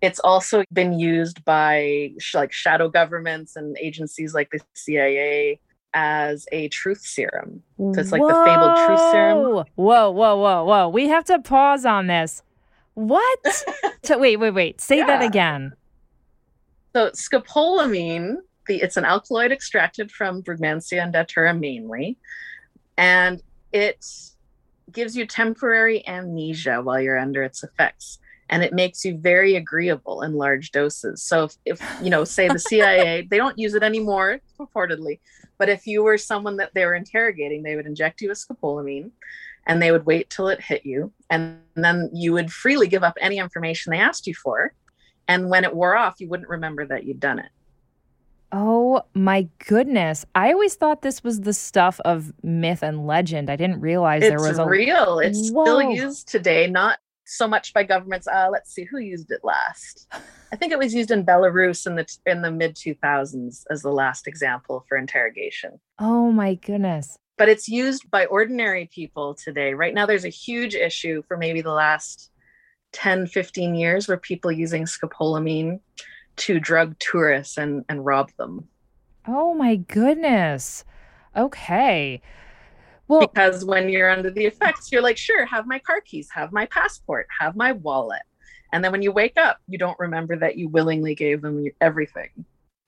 [0.00, 5.60] It's also been used by sh- like shadow governments and agencies like the CIA
[5.94, 7.62] as a truth serum.
[7.78, 8.28] So it's like whoa.
[8.28, 9.64] the fabled truth serum.
[9.74, 10.88] Whoa, whoa, whoa, whoa.
[10.88, 12.42] We have to pause on this.
[12.94, 13.64] What?
[14.02, 14.80] to, wait, wait, wait.
[14.80, 15.06] Say yeah.
[15.06, 15.72] that again.
[16.94, 22.18] So scopolamine, the, it's an alkaloid extracted from Brugmansia and Datura mainly,
[22.96, 24.04] and it
[24.90, 28.18] gives you temporary amnesia while you're under its effects
[28.50, 31.22] and it makes you very agreeable in large doses.
[31.22, 35.20] So if, if you know, say the CIA, they don't use it anymore, purportedly,
[35.60, 39.10] but if you were someone that they were interrogating, they would inject you with scopolamine
[39.66, 41.12] and they would wait till it hit you.
[41.28, 44.72] And then you would freely give up any information they asked you for.
[45.28, 47.50] And when it wore off, you wouldn't remember that you'd done it.
[48.52, 50.24] Oh my goodness.
[50.34, 53.50] I always thought this was the stuff of myth and legend.
[53.50, 55.18] I didn't realize it's there was a real.
[55.18, 55.64] It's Whoa.
[55.64, 58.26] still used today, not so much by governments.
[58.26, 60.08] Uh, let's see who used it last.
[60.52, 63.92] I think it was used in Belarus in the in the mid 2000s as the
[63.92, 65.80] last example for interrogation.
[65.98, 67.16] Oh my goodness.
[67.38, 69.74] But it's used by ordinary people today.
[69.74, 72.30] Right now there's a huge issue for maybe the last
[72.92, 75.80] 10 15 years where people using scopolamine
[76.36, 78.66] to drug tourists and and rob them.
[79.26, 80.84] Oh my goodness.
[81.36, 82.20] Okay.
[83.10, 86.52] Well, because when you're under the effects, you're like, sure, have my car keys, have
[86.52, 88.22] my passport, have my wallet.
[88.72, 92.28] And then when you wake up, you don't remember that you willingly gave them everything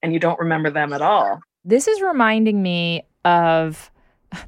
[0.00, 1.40] and you don't remember them at all.
[1.64, 3.90] This is reminding me of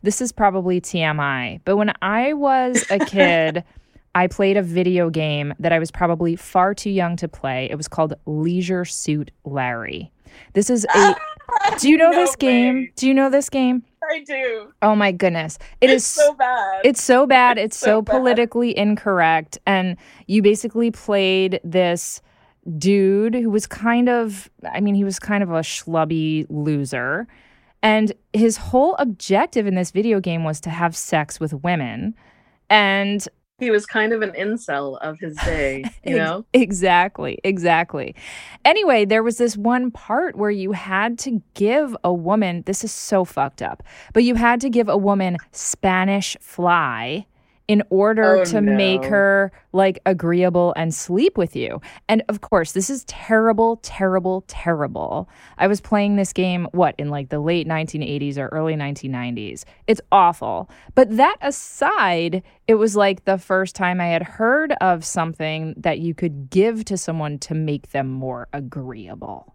[0.04, 3.64] this is probably TMI, but when I was a kid,
[4.14, 7.68] I played a video game that I was probably far too young to play.
[7.68, 10.12] It was called Leisure Suit Larry.
[10.52, 11.16] This is a.
[11.81, 12.92] do you know no this game?
[12.94, 13.83] Do you know this game?
[14.11, 14.73] I do.
[14.83, 15.59] Oh my goodness.
[15.81, 16.81] It it's is so bad.
[16.85, 17.59] It's so bad.
[17.59, 18.13] It's, it's so, so bad.
[18.13, 19.59] politically incorrect.
[19.67, 19.96] And
[20.27, 22.21] you basically played this
[22.79, 27.27] dude who was kind of, I mean, he was kind of a schlubby loser.
[27.83, 32.15] And his whole objective in this video game was to have sex with women.
[32.71, 33.27] And
[33.59, 36.44] he was kind of an incel of his day, you know?
[36.52, 38.15] exactly, exactly.
[38.65, 42.90] Anyway, there was this one part where you had to give a woman, this is
[42.90, 43.83] so fucked up,
[44.13, 47.27] but you had to give a woman Spanish fly
[47.67, 51.81] in order Oh, to make her like agreeable and sleep with you.
[52.08, 55.29] And of course, this is terrible, terrible, terrible.
[55.56, 59.65] I was playing this game, what, in like the late 1980s or early 1990s.
[59.87, 60.69] It's awful.
[60.94, 66.00] But that aside, it was like the first time I had heard of something that
[66.00, 69.54] you could give to someone to make them more agreeable,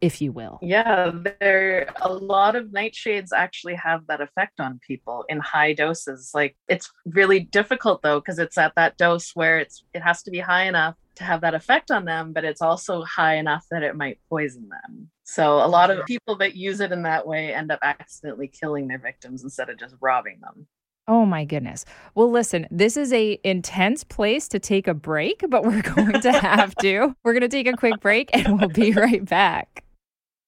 [0.00, 0.58] if you will.
[0.62, 6.30] Yeah, there a lot of nightshades actually have that effect on people in high doses.
[6.34, 10.30] Like it's really difficult though because it's at that dose where it's it has to
[10.30, 13.82] be high enough to have that effect on them, but it's also high enough that
[13.82, 15.10] it might poison them.
[15.24, 18.86] So a lot of people that use it in that way end up accidentally killing
[18.86, 20.66] their victims instead of just robbing them.
[21.08, 21.84] Oh my goodness.
[22.14, 26.32] Well, listen, this is a intense place to take a break, but we're going to
[26.32, 27.14] have to.
[27.22, 29.84] We're going to take a quick break and we'll be right back.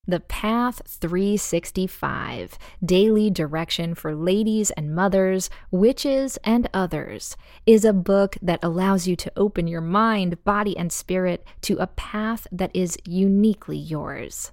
[0.09, 7.37] The Path 365 Daily Direction for Ladies and Mothers, Witches, and Others
[7.67, 11.89] is a book that allows you to open your mind, body, and spirit to a
[11.89, 14.53] path that is uniquely yours.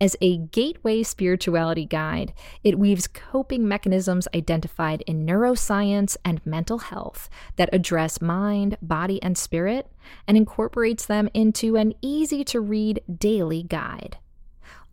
[0.00, 2.32] As a gateway spirituality guide,
[2.64, 9.36] it weaves coping mechanisms identified in neuroscience and mental health that address mind, body, and
[9.36, 9.92] spirit
[10.26, 14.16] and incorporates them into an easy to read daily guide.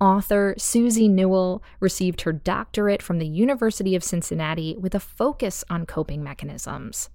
[0.06, 5.88] Author Susie Newell received her doctorate from the University of Cincinnati with a focus on
[5.88, 7.10] coping mechanisms.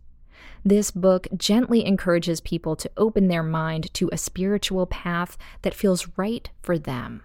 [0.64, 6.08] This book gently encourages people to open their mind to a spiritual path that feels
[6.16, 7.22] right for them.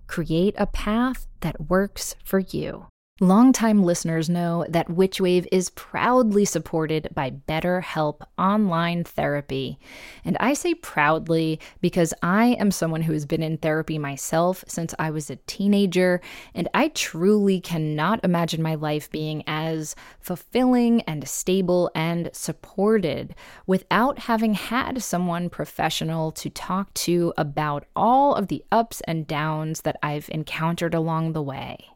[0.06, 2.86] Create a path that works for you.
[3.20, 9.78] Longtime listeners know that Witchwave is proudly supported by BetterHelp Online Therapy.
[10.24, 14.94] And I say proudly because I am someone who has been in therapy myself since
[14.98, 16.22] I was a teenager,
[16.54, 23.34] and I truly cannot imagine my life being as fulfilling and stable and supported
[23.66, 29.82] without having had someone professional to talk to about all of the ups and downs
[29.82, 31.91] that I've encountered along the way.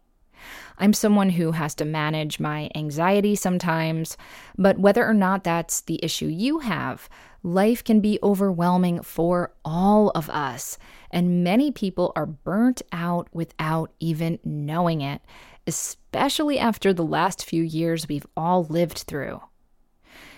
[0.79, 4.17] I'm someone who has to manage my anxiety sometimes,
[4.59, 7.09] but whether or not that's the issue you have,
[7.43, 10.79] life can be overwhelming for all of us.
[11.11, 15.23] And many people are burnt out without even knowing it,
[15.67, 19.41] especially after the last few years we've all lived through.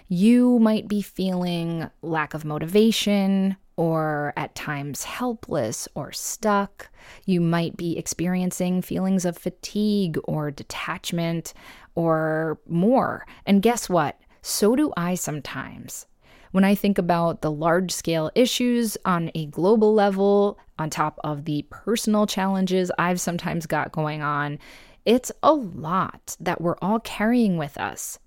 [0.09, 6.91] You might be feeling lack of motivation, or at times helpless or stuck.
[7.26, 11.55] You might be experiencing feelings of fatigue or detachment
[11.95, 13.24] or more.
[13.47, 14.20] And guess what?
[14.43, 16.07] So do I sometimes.
[16.51, 21.45] When I think about the large scale issues on a global level, on top of
[21.45, 24.59] the personal challenges I've sometimes got going on,
[25.05, 28.18] it's a lot that we're all carrying with us.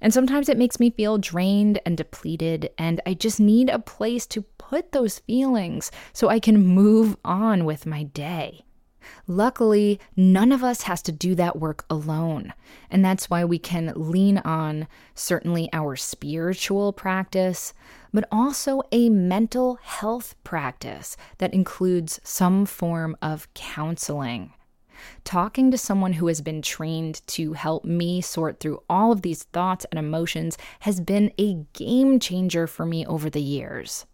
[0.00, 4.26] And sometimes it makes me feel drained and depleted, and I just need a place
[4.28, 8.64] to put those feelings so I can move on with my day.
[9.28, 12.52] Luckily, none of us has to do that work alone.
[12.90, 17.72] And that's why we can lean on certainly our spiritual practice,
[18.12, 24.52] but also a mental health practice that includes some form of counseling.
[25.22, 29.44] Talking to someone who has been trained to help me sort through all of these
[29.44, 34.06] thoughts and emotions has been a game changer for me over the years.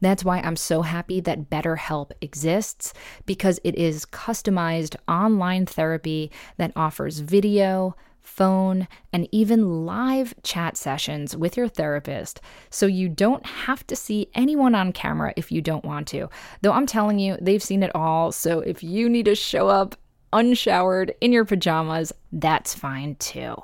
[0.00, 2.92] That's why I'm so happy that BetterHelp exists
[3.26, 11.36] because it is customized online therapy that offers video, phone, and even live chat sessions
[11.36, 15.84] with your therapist so you don't have to see anyone on camera if you don't
[15.84, 16.28] want to.
[16.62, 19.96] Though I'm telling you, they've seen it all, so if you need to show up
[20.32, 23.56] unshowered in your pajamas, that's fine too.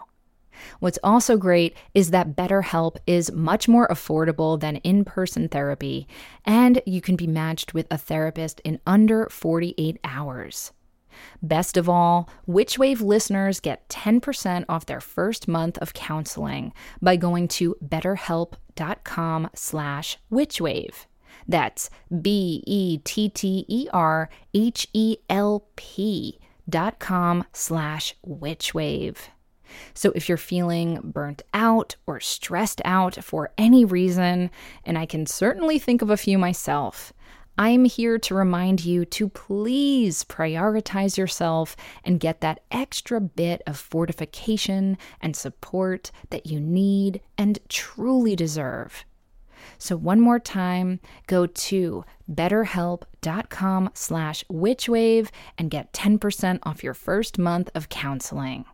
[0.81, 6.07] What's also great is that BetterHelp is much more affordable than in person therapy,
[6.45, 10.73] and you can be matched with a therapist in under 48 hours.
[11.43, 17.49] Best of all, Witchwave listeners get 10% off their first month of counseling by going
[17.49, 21.07] to betterhelp.com slash witchwave.
[21.47, 22.69] That's B-E-T-T-E-R-H-E-L-P
[26.69, 29.17] dot com slash witchwave.
[29.95, 34.51] So if you're feeling burnt out or stressed out for any reason,
[34.85, 37.13] and I can certainly think of a few myself,
[37.61, 43.77] I'm here to remind you to please prioritize yourself and get that extra bit of
[43.77, 49.05] fortification and support that you need and truly deserve.
[49.77, 57.39] So one more time, go to betterhelp.com slash witchwave and get 10% off your first
[57.39, 58.67] month of counseling.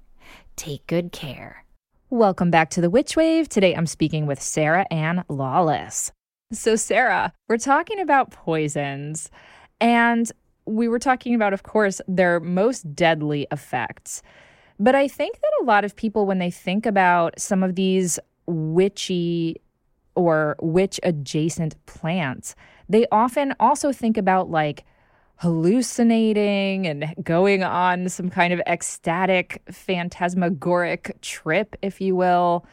[0.57, 1.64] Take good care.
[2.11, 3.48] Welcome back to the Witch Wave.
[3.48, 6.12] Today I'm speaking with Sarah Anne Lawless.
[6.52, 9.30] So, Sarah, we're talking about poisons,
[9.80, 10.30] and
[10.64, 14.22] we were talking about, of course, their most deadly effects.
[14.78, 18.20] But I think that a lot of people, when they think about some of these
[18.46, 19.61] witchy
[20.14, 22.55] or witch adjacent plants,
[22.88, 24.84] they often also think about like
[25.45, 32.64] hallucinating and going on some kind of ecstatic, phantasmagoric trip, if you will.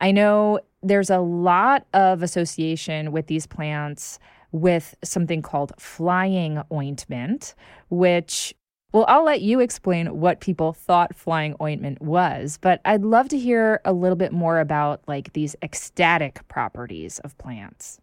[0.00, 4.18] I know there's a lot of association with these plants
[4.52, 7.54] with something called flying ointment,
[7.90, 8.54] which,
[8.94, 13.38] well, I'll let you explain what people thought flying ointment was, but I'd love to
[13.38, 18.00] hear a little bit more about like these ecstatic properties of plants.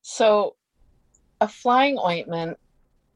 [0.00, 0.56] So,
[1.42, 2.56] a flying ointment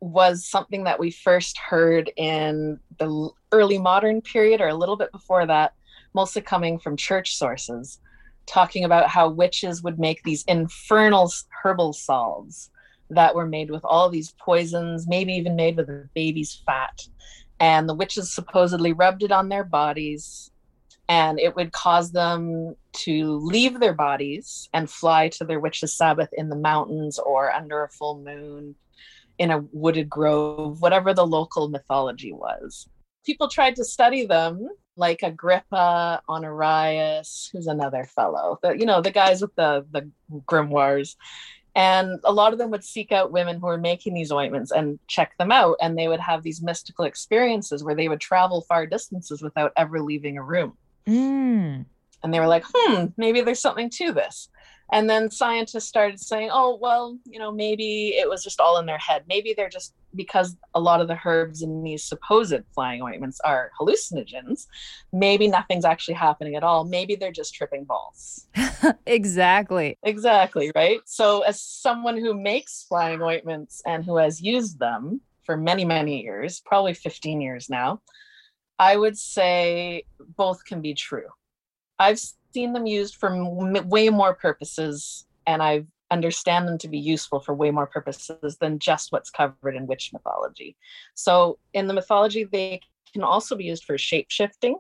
[0.01, 5.13] was something that we first heard in the early modern period or a little bit
[5.13, 5.75] before that,
[6.15, 8.01] mostly coming from church sources,
[8.47, 11.31] talking about how witches would make these infernal
[11.63, 12.71] herbal salves
[13.11, 17.03] that were made with all these poisons, maybe even made with a baby's fat.
[17.59, 20.51] And the witches supposedly rubbed it on their bodies,
[21.09, 26.31] and it would cause them to leave their bodies and fly to their witches' Sabbath
[26.33, 28.75] in the mountains or under a full moon
[29.41, 32.87] in a wooded grove, whatever the local mythology was.
[33.25, 39.11] People tried to study them, like Agrippa, Honorius, who's another fellow, the, you know, the
[39.11, 40.11] guys with the, the
[40.47, 41.17] grimoires.
[41.75, 44.99] And a lot of them would seek out women who were making these ointments and
[45.07, 45.77] check them out.
[45.81, 50.03] And they would have these mystical experiences where they would travel far distances without ever
[50.03, 50.77] leaving a room.
[51.07, 51.87] Mm.
[52.23, 54.51] And they were like, hmm, maybe there's something to this.
[54.93, 58.87] And then scientists started saying, oh, well, you know, maybe it was just all in
[58.87, 59.25] their head.
[59.29, 63.71] Maybe they're just because a lot of the herbs in these supposed flying ointments are
[63.81, 64.67] hallucinogens.
[65.13, 66.85] Maybe nothing's actually happening at all.
[66.85, 68.49] Maybe they're just tripping balls.
[69.07, 69.97] exactly.
[70.03, 70.73] Exactly.
[70.75, 71.01] Right.
[71.05, 76.23] So, as someone who makes flying ointments and who has used them for many, many
[76.23, 78.01] years, probably 15 years now,
[78.79, 80.05] I would say
[80.37, 81.29] both can be true.
[82.01, 82.21] I've
[82.53, 87.41] seen them used for m- way more purposes, and I understand them to be useful
[87.41, 90.77] for way more purposes than just what's covered in witch mythology.
[91.15, 92.81] So, in the mythology, they
[93.13, 94.79] can also be used for shape shifting,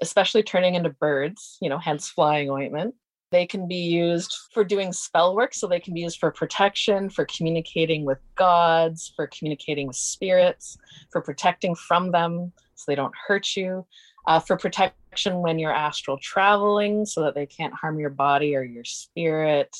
[0.00, 2.94] especially turning into birds, you know, hence flying ointment.
[3.32, 5.54] They can be used for doing spell work.
[5.54, 10.76] So they can be used for protection, for communicating with gods, for communicating with spirits,
[11.10, 13.86] for protecting from them so they don't hurt you
[14.26, 14.96] uh, for protection
[15.26, 19.76] when you're astral traveling so that they can't harm your body or your spirit.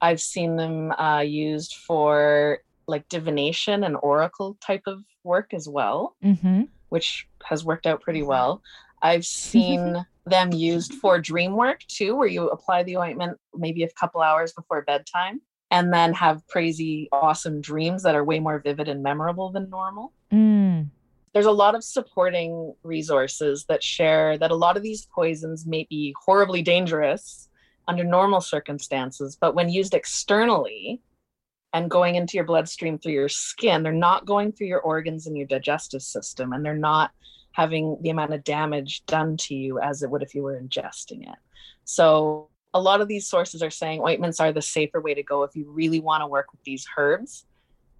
[0.00, 6.16] I've seen them uh, used for like divination and oracle type of work as well,
[6.24, 6.62] mm-hmm.
[6.88, 8.62] which has worked out pretty well.
[9.00, 13.90] I've seen them used for dream work too, where you apply the ointment maybe a
[13.90, 15.40] couple hours before bedtime
[15.70, 20.12] and then have crazy, awesome dreams that are way more vivid and memorable than normal.
[20.32, 20.90] Mm
[21.32, 25.86] there's a lot of supporting resources that share that a lot of these poisons may
[25.88, 27.48] be horribly dangerous
[27.88, 31.00] under normal circumstances, but when used externally
[31.72, 35.36] and going into your bloodstream through your skin, they're not going through your organs and
[35.36, 37.10] your digestive system, and they're not
[37.52, 41.22] having the amount of damage done to you as it would if you were ingesting
[41.22, 41.38] it.
[41.84, 45.42] So, a lot of these sources are saying ointments are the safer way to go
[45.42, 47.44] if you really want to work with these herbs.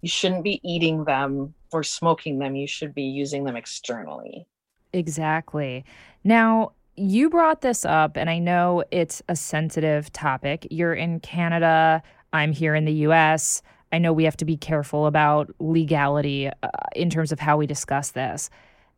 [0.03, 4.47] You shouldn't be eating them or smoking them, you should be using them externally.
[4.93, 5.85] Exactly.
[6.25, 10.67] Now, you brought this up, and I know it's a sensitive topic.
[10.71, 13.63] You're in Canada, I'm here in the US.
[13.93, 17.67] I know we have to be careful about legality uh, in terms of how we
[17.67, 18.51] discuss this.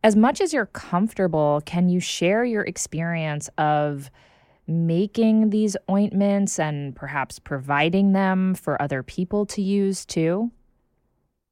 [0.03, 4.11] As much as you're comfortable, can you share your experience of
[4.67, 10.51] making these ointments and perhaps providing them for other people to use too?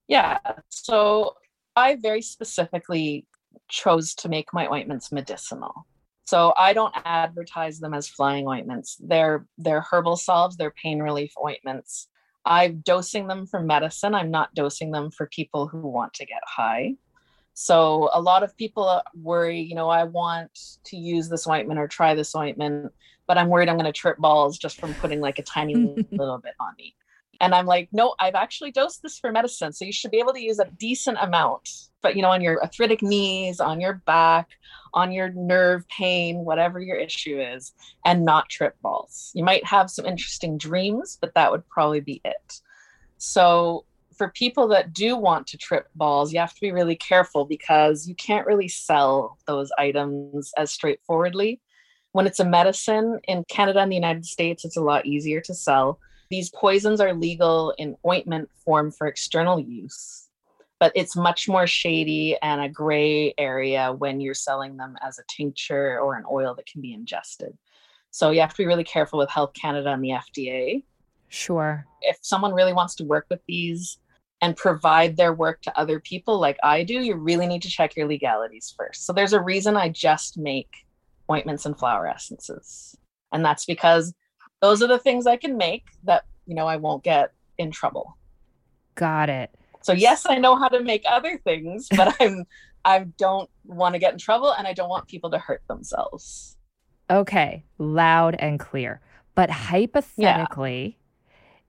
[0.08, 0.38] Yeah.
[0.68, 1.36] So
[1.76, 3.26] I very specifically
[3.68, 5.86] chose to make my ointments medicinal.
[6.26, 8.96] So I don't advertise them as flying ointments.
[9.00, 12.08] They're they're herbal salves, they're pain relief ointments.
[12.44, 14.14] I'm dosing them for medicine.
[14.14, 16.94] I'm not dosing them for people who want to get high.
[17.54, 21.78] So a lot of people uh, worry, you know, I want to use this ointment
[21.78, 22.92] or try this ointment,
[23.26, 25.74] but I'm worried I'm going to trip balls just from putting like a tiny
[26.10, 26.94] little bit on me.
[27.42, 29.72] And I'm like, no, I've actually dosed this for medicine.
[29.72, 31.68] So you should be able to use a decent amount,
[32.00, 34.48] but you know, on your arthritic knees, on your back,
[34.94, 37.72] on your nerve pain, whatever your issue is,
[38.04, 39.32] and not trip balls.
[39.34, 42.60] You might have some interesting dreams, but that would probably be it.
[43.18, 43.86] So
[44.16, 48.06] for people that do want to trip balls, you have to be really careful because
[48.06, 51.60] you can't really sell those items as straightforwardly.
[52.12, 55.54] When it's a medicine in Canada and the United States, it's a lot easier to
[55.54, 55.98] sell
[56.32, 60.30] these poisons are legal in ointment form for external use,
[60.80, 65.24] but it's much more shady and a gray area when you're selling them as a
[65.28, 67.52] tincture or an oil that can be ingested.
[68.12, 70.82] So you have to be really careful with Health Canada and the FDA.
[71.28, 71.84] Sure.
[72.00, 73.98] If someone really wants to work with these
[74.40, 77.94] and provide their work to other people like I do, you really need to check
[77.94, 79.04] your legalities first.
[79.04, 80.70] So there's a reason I just make
[81.30, 82.96] ointments and flower essences.
[83.32, 84.14] And that's because
[84.62, 88.16] those are the things I can make that, you know, I won't get in trouble.
[88.94, 89.50] Got it.
[89.82, 92.46] So yes, I know how to make other things, but I'm
[92.84, 96.56] I don't want to get in trouble and I don't want people to hurt themselves.
[97.10, 99.00] Okay, loud and clear.
[99.34, 100.98] But hypothetically,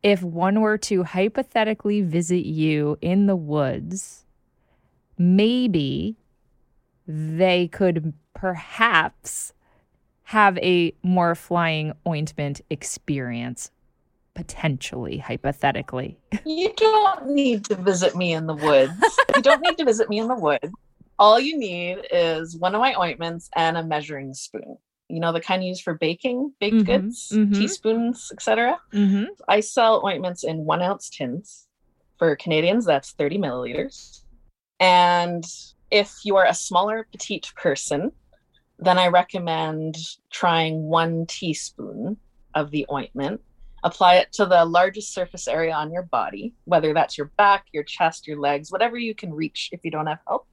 [0.04, 0.12] yeah.
[0.12, 4.26] if one were to hypothetically visit you in the woods,
[5.18, 6.18] maybe
[7.08, 9.54] they could perhaps
[10.24, 13.71] have a more flying ointment experience
[14.34, 16.17] potentially hypothetically.
[16.45, 18.93] You don't need to visit me in the woods.
[19.36, 20.71] You don't need to visit me in the woods.
[21.19, 24.78] All you need is one of my ointments and a measuring spoon.
[25.09, 27.53] You know the kind used for baking baked mm-hmm, goods mm-hmm.
[27.53, 29.26] teaspoons etc mm-hmm.
[29.47, 31.67] i sell ointments in one ounce tins.
[32.17, 34.24] For canadians that's 30 milliliters.
[34.80, 35.45] And
[35.91, 38.11] if you are a smaller petite person
[38.86, 39.97] then I recommend
[40.31, 42.17] trying one teaspoon
[42.55, 43.41] of the ointment.
[43.84, 47.84] Apply it to the largest surface area on your body, whether that's your back, your
[47.84, 50.47] chest, your legs, whatever you can reach if you don't have help.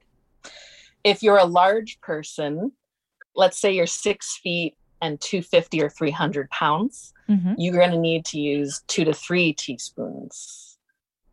[1.05, 2.73] If you're a large person,
[3.35, 7.55] let's say you're six feet and 250 or 300 pounds, mm-hmm.
[7.57, 10.79] you're going to need to use two to three teaspoons.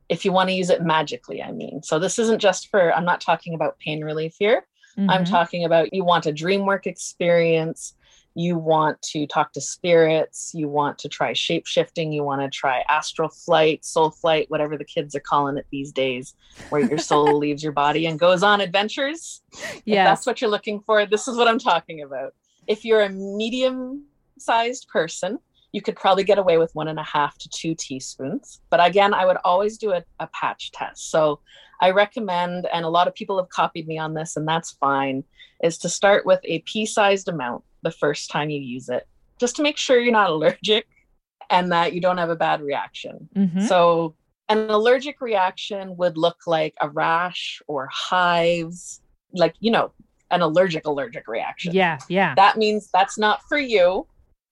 [0.07, 1.83] If you want to use it magically, I mean.
[1.83, 4.65] So, this isn't just for, I'm not talking about pain relief here.
[4.97, 5.09] Mm-hmm.
[5.09, 7.93] I'm talking about you want a dream work experience,
[8.33, 12.49] you want to talk to spirits, you want to try shape shifting, you want to
[12.49, 16.35] try astral flight, soul flight, whatever the kids are calling it these days,
[16.69, 19.41] where your soul leaves your body and goes on adventures.
[19.85, 20.05] Yeah.
[20.05, 22.33] that's what you're looking for, this is what I'm talking about.
[22.67, 24.05] If you're a medium
[24.37, 25.39] sized person,
[25.78, 28.61] you could probably get away with one and a half to two teaspoons.
[28.71, 31.11] But again, I would always do a, a patch test.
[31.11, 31.39] So
[31.82, 35.23] I recommend, and a lot of people have copied me on this, and that's fine,
[35.63, 39.07] is to start with a pea sized amount the first time you use it,
[39.39, 40.88] just to make sure you're not allergic
[41.51, 43.30] and that you don't have a bad reaction.
[43.36, 43.65] Mm-hmm.
[43.67, 44.15] So,
[44.49, 48.99] an allergic reaction would look like a rash or hives,
[49.32, 49.91] like, you know,
[50.32, 51.75] an allergic allergic reaction.
[51.75, 52.34] Yeah, yeah.
[52.34, 54.07] That means that's not for you.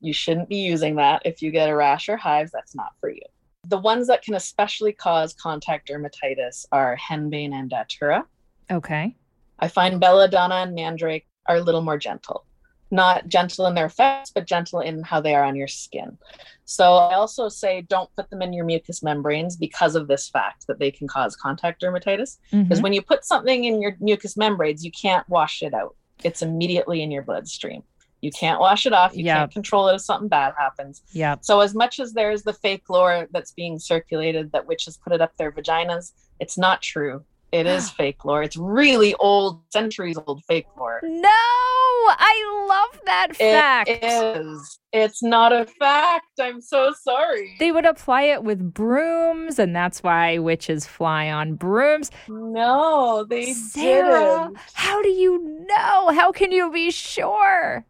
[0.06, 1.24] You shouldn't be using that.
[1.26, 3.24] If you get a rash or hives, that's not for you.
[3.68, 8.24] The ones that can especially cause contact dermatitis are henbane and datura.
[8.72, 9.16] Okay.
[9.58, 12.46] I find belladonna and mandrake are a little more gentle.
[12.92, 16.20] Not gentle in their effects, but gentle in how they are on your skin.
[16.66, 20.68] So I also say don't put them in your mucous membranes because of this fact
[20.68, 22.38] that they can cause contact dermatitis.
[22.52, 22.82] Because mm-hmm.
[22.82, 25.96] when you put something in your mucous membranes, you can't wash it out.
[26.24, 27.82] It's immediately in your bloodstream.
[28.22, 29.16] You can't wash it off.
[29.16, 29.38] You yep.
[29.38, 31.04] can't control it if something bad happens.
[31.12, 31.36] Yeah.
[31.42, 35.22] So as much as there's the fake lore that's being circulated that witches put it
[35.22, 37.24] up their vaginas, it's not true.
[37.52, 38.44] It is fake lore.
[38.44, 41.00] It's really old, centuries old fake lore.
[41.04, 43.90] No, I love that fact.
[43.90, 44.80] It is.
[44.92, 46.26] It's not a fact.
[46.40, 47.56] I'm so sorry.
[47.60, 52.12] They would apply it with brooms, and that's why witches fly on brooms.
[52.28, 54.58] No, they Sarah, didn't.
[54.74, 56.10] How do you know?
[56.10, 57.86] How can you be sure?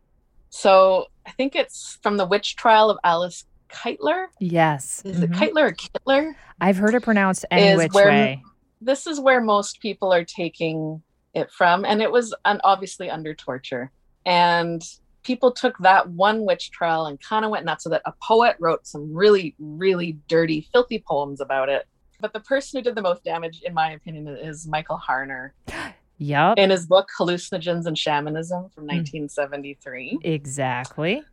[0.55, 4.27] So I think it's from the witch trial of Alice Kyteler.
[4.39, 5.01] Yes.
[5.03, 5.33] Is mm-hmm.
[5.33, 6.33] it Keitler or Kittler?
[6.61, 8.41] I've heard it pronounced any which way.
[8.79, 11.03] This is where most people are taking
[11.33, 11.83] it from.
[11.83, 13.91] And it was an, obviously under torture.
[14.25, 14.81] And
[15.23, 18.01] people took that one witch trial and kind of went nuts with it.
[18.05, 21.85] A poet wrote some really, really dirty, filthy poems about it.
[22.21, 25.51] But the person who did the most damage, in my opinion, is Michael Harner.
[26.17, 26.57] Yep.
[26.57, 28.97] In his book Hallucinogens and Shamanism from hmm.
[28.97, 30.19] 1973.
[30.23, 31.23] Exactly.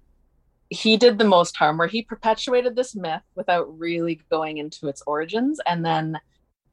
[0.70, 5.02] He did the most harm where he perpetuated this myth without really going into its
[5.06, 5.60] origins.
[5.66, 6.18] And then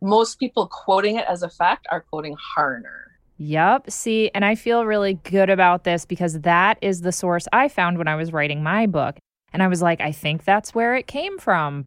[0.01, 3.09] most people quoting it as a fact are quoting Harner.
[3.37, 3.89] Yep.
[3.91, 7.97] See, and I feel really good about this because that is the source I found
[7.97, 9.17] when I was writing my book.
[9.53, 11.85] And I was like, I think that's where it came from.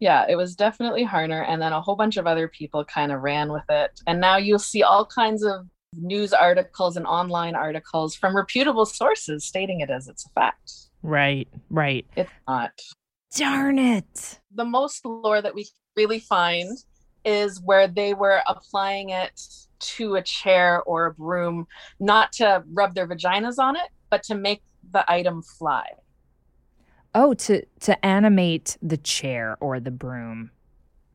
[0.00, 1.44] Yeah, it was definitely Harner.
[1.48, 4.00] And then a whole bunch of other people kind of ran with it.
[4.06, 9.44] And now you'll see all kinds of news articles and online articles from reputable sources
[9.44, 10.72] stating it as it's a fact.
[11.02, 12.06] Right, right.
[12.16, 12.72] It's not.
[13.34, 14.40] Darn it.
[14.54, 16.76] The most lore that we really find
[17.24, 19.40] is where they were applying it
[19.80, 21.66] to a chair or a broom,
[22.00, 25.86] not to rub their vaginas on it, but to make the item fly.
[27.14, 30.50] Oh, to to animate the chair or the broom.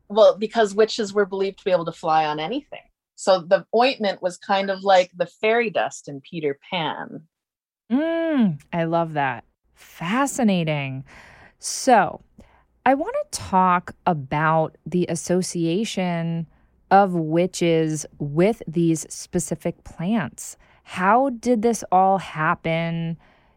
[0.08, 2.82] Well, because witches were believed to be able to fly on anything.
[3.16, 7.22] So the ointment was kind of like the fairy dust in Peter Pan.
[7.90, 9.44] Mm, I love that.
[9.74, 11.04] Fascinating.
[11.58, 12.22] So,
[12.86, 16.46] I want to talk about the association
[16.90, 20.56] of witches with these specific plants.
[20.82, 23.16] How did this all happen?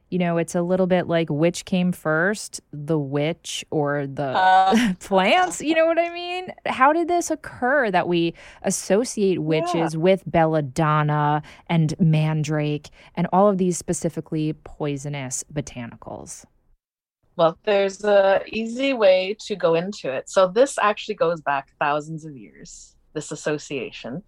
[0.10, 4.93] You know, it's a little bit like which came first, the witch or the uh,
[4.99, 5.62] plants?
[5.62, 6.53] You know what I mean?
[6.66, 9.99] How did this occur that we associate witches yeah.
[9.99, 16.45] with belladonna and mandrake and all of these specifically poisonous botanicals?
[17.36, 20.30] Well, there's a easy way to go into it.
[20.30, 24.24] So this actually goes back thousands of years this association.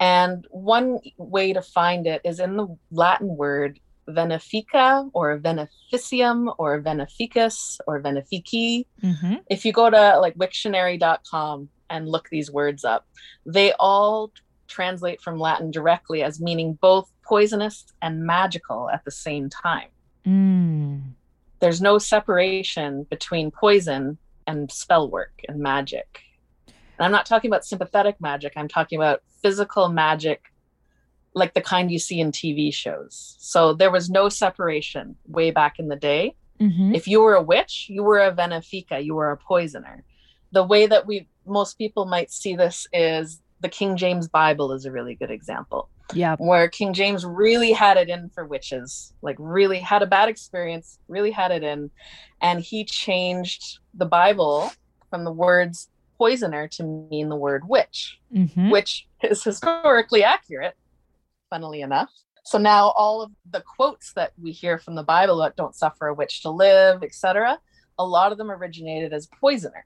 [0.00, 3.78] And one way to find it is in the Latin word
[4.08, 8.86] venefica or veneficium or veneficus or venefici.
[9.02, 9.34] Mm-hmm.
[9.48, 13.06] If you go to like Wiktionary.com and look these words up,
[13.46, 14.32] they all
[14.68, 19.88] translate from Latin directly as meaning both poisonous and magical at the same time.
[20.26, 21.02] Mm.
[21.60, 26.22] There's no separation between poison and spell work and magic.
[26.66, 30.51] And I'm not talking about sympathetic magic, I'm talking about physical magic
[31.34, 33.36] like the kind you see in TV shows.
[33.38, 36.36] So there was no separation way back in the day.
[36.60, 36.94] Mm-hmm.
[36.94, 40.04] If you were a witch, you were a venefica, you were a poisoner.
[40.52, 44.84] The way that we most people might see this is the King James Bible is
[44.84, 45.88] a really good example.
[46.14, 46.36] Yeah.
[46.38, 50.98] Where King James really had it in for witches, like really had a bad experience,
[51.08, 51.90] really had it in.
[52.40, 54.72] And he changed the Bible
[55.08, 58.70] from the words poisoner to mean the word witch, mm-hmm.
[58.70, 60.76] which is historically accurate,
[61.52, 62.10] funnily enough.
[62.44, 66.08] So now all of the quotes that we hear from the Bible about don't suffer
[66.08, 67.58] a witch to live, etc.,
[67.98, 69.84] a lot of them originated as poisoner.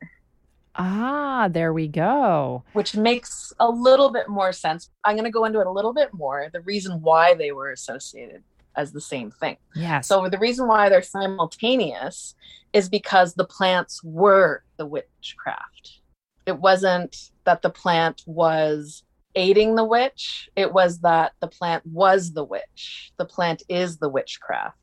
[0.76, 2.62] Ah, there we go.
[2.72, 4.90] Which makes a little bit more sense.
[5.04, 6.48] I'm going to go into it a little bit more.
[6.52, 8.44] The reason why they were associated
[8.76, 9.56] as the same thing.
[9.74, 10.02] Yeah.
[10.02, 12.34] So the reason why they're simultaneous
[12.72, 16.00] is because the plants were the witchcraft
[16.46, 19.02] it wasn't that the plant was
[19.36, 23.12] aiding the witch it was that the plant was the witch.
[23.18, 24.78] The plant is the witchcraft.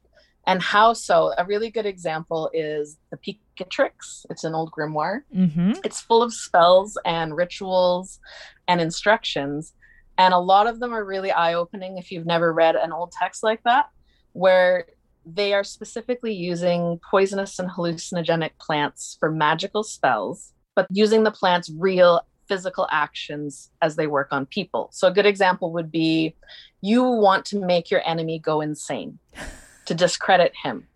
[0.46, 1.34] And how so?
[1.38, 4.26] A really good example is the Picatrix.
[4.30, 5.22] It's an old grimoire.
[5.36, 5.74] Mm-hmm.
[5.84, 8.20] it's full of spells and rituals
[8.68, 9.74] and instructions.
[10.18, 13.42] And a lot of them are really eye-opening if you've never read an old text
[13.42, 13.88] like that
[14.34, 14.86] where
[15.26, 21.72] they are specifically using poisonous and hallucinogenic plants for magical spells but using the plant's
[21.78, 24.90] real physical actions as they work on people.
[24.92, 26.36] So, a good example would be
[26.82, 29.20] you want to make your enemy go insane
[29.86, 30.88] to discredit him.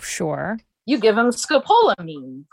[0.00, 0.58] Sure.
[0.86, 2.44] You give him scopolamine.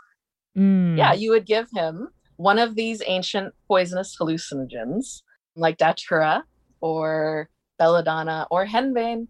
[0.56, 0.96] Mm.
[0.96, 5.22] Yeah, you would give him one of these ancient poisonous hallucinogens
[5.54, 6.44] like datura
[6.80, 9.26] or belladonna or henbane,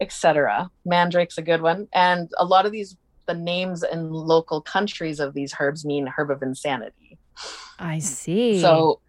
[0.00, 0.70] etc.
[0.84, 1.88] Mandrake's a good one.
[1.92, 2.96] And a lot of these
[3.26, 7.03] the names in local countries of these herbs mean herb of insanity.
[7.78, 8.60] I see.
[8.60, 9.00] So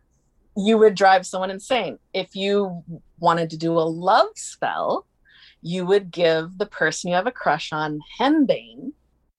[0.57, 1.99] you would drive someone insane.
[2.13, 2.83] If you
[3.19, 5.05] wanted to do a love spell,
[5.61, 8.93] you would give the person you have a crush on henbane,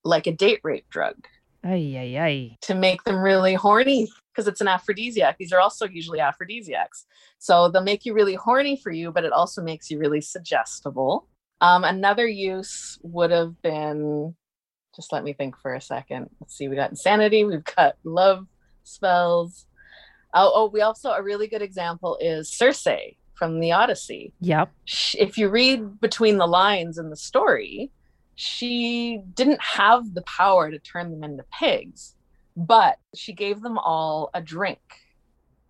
[0.05, 1.15] like a date rape drug.
[1.65, 2.57] Ay, ay, ay.
[2.63, 5.39] To make them really horny because it's an aphrodisiac.
[5.39, 7.07] These are also usually aphrodisiacs.
[7.39, 11.27] So they'll make you really horny for you, but it also makes you really suggestible.
[11.61, 14.35] Um, another use would have been
[14.95, 16.31] just let me think for a second.
[16.41, 18.47] Let's see, we got insanity, we've got love
[18.87, 19.67] spells.
[20.35, 22.87] Oh, oh, we also a really good example is Circe
[23.35, 24.33] from the Odyssey.
[24.41, 24.71] Yep.
[25.19, 27.91] If you read between the lines in the story,
[28.35, 32.15] she didn't have the power to turn them into pigs,
[32.57, 34.81] But she gave them all a drink,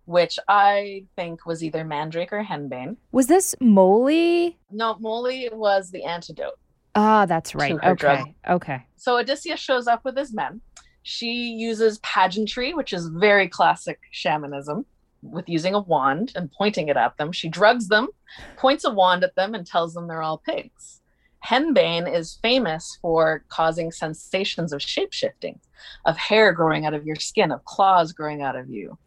[0.05, 2.97] which I think was either mandrake or henbane.
[3.11, 4.57] Was this moly?
[4.71, 6.59] No, moly was the antidote.
[6.95, 7.73] Ah, that's right.
[7.73, 7.93] Okay.
[7.93, 8.27] drug.
[8.49, 8.85] Okay.
[8.95, 10.61] So Odysseus shows up with his men.
[11.09, 14.85] She uses pageantry, which is very classic shamanism,
[15.21, 17.31] with using a wand and pointing it at them.
[17.31, 18.09] She drugs them,
[18.57, 20.99] points a wand at them, and tells them they're all pigs.
[21.45, 25.59] Henbane is famous for causing sensations of shapeshifting,
[26.03, 28.97] of hair growing out of your skin, of claws growing out of you.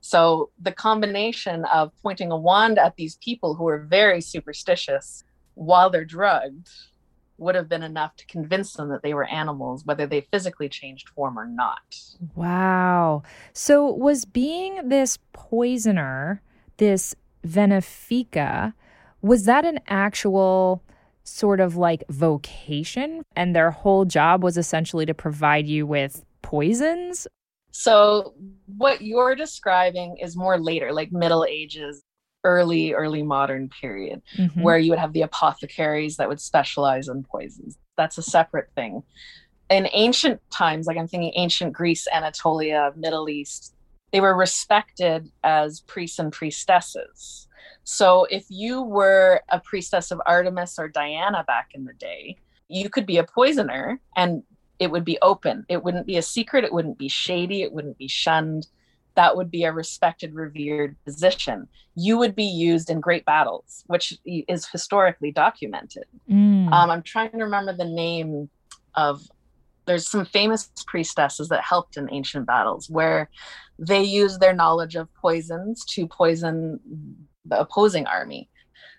[0.00, 5.90] So the combination of pointing a wand at these people who are very superstitious while
[5.90, 6.70] they're drugged
[7.40, 11.08] would have been enough to convince them that they were animals, whether they physically changed
[11.08, 11.98] form or not.
[12.34, 13.22] Wow.
[13.52, 16.42] So was being this poisoner,
[16.76, 17.14] this
[17.46, 18.74] venefica,
[19.22, 20.82] was that an actual
[21.24, 23.22] sort of like vocation?
[23.36, 27.26] And their whole job was essentially to provide you with poisons?
[27.72, 28.34] So,
[28.76, 32.02] what you're describing is more later, like Middle Ages,
[32.44, 34.62] early, early modern period, Mhm.
[34.62, 37.78] where you would have the apothecaries that would specialize in poisons.
[37.96, 39.02] That's a separate thing.
[39.68, 43.74] In ancient times, like I'm thinking ancient Greece, Anatolia, Middle East,
[44.12, 47.46] they were respected as priests and priestesses.
[47.84, 52.36] So if you were a priestess of Artemis or Diana back in the day,
[52.68, 54.42] you could be a poisoner and
[54.78, 55.66] it would be open.
[55.68, 56.64] It wouldn't be a secret.
[56.64, 57.62] It wouldn't be shady.
[57.62, 58.66] It wouldn't be shunned.
[59.14, 61.68] That would be a respected, revered position.
[61.94, 66.04] You would be used in great battles, which is historically documented.
[66.30, 66.72] Mm.
[66.72, 68.48] Um, I'm trying to remember the name
[68.94, 69.22] of.
[69.86, 73.28] There's some famous priestesses that helped in ancient battles where
[73.78, 76.78] they used their knowledge of poisons to poison
[77.44, 78.48] the opposing army,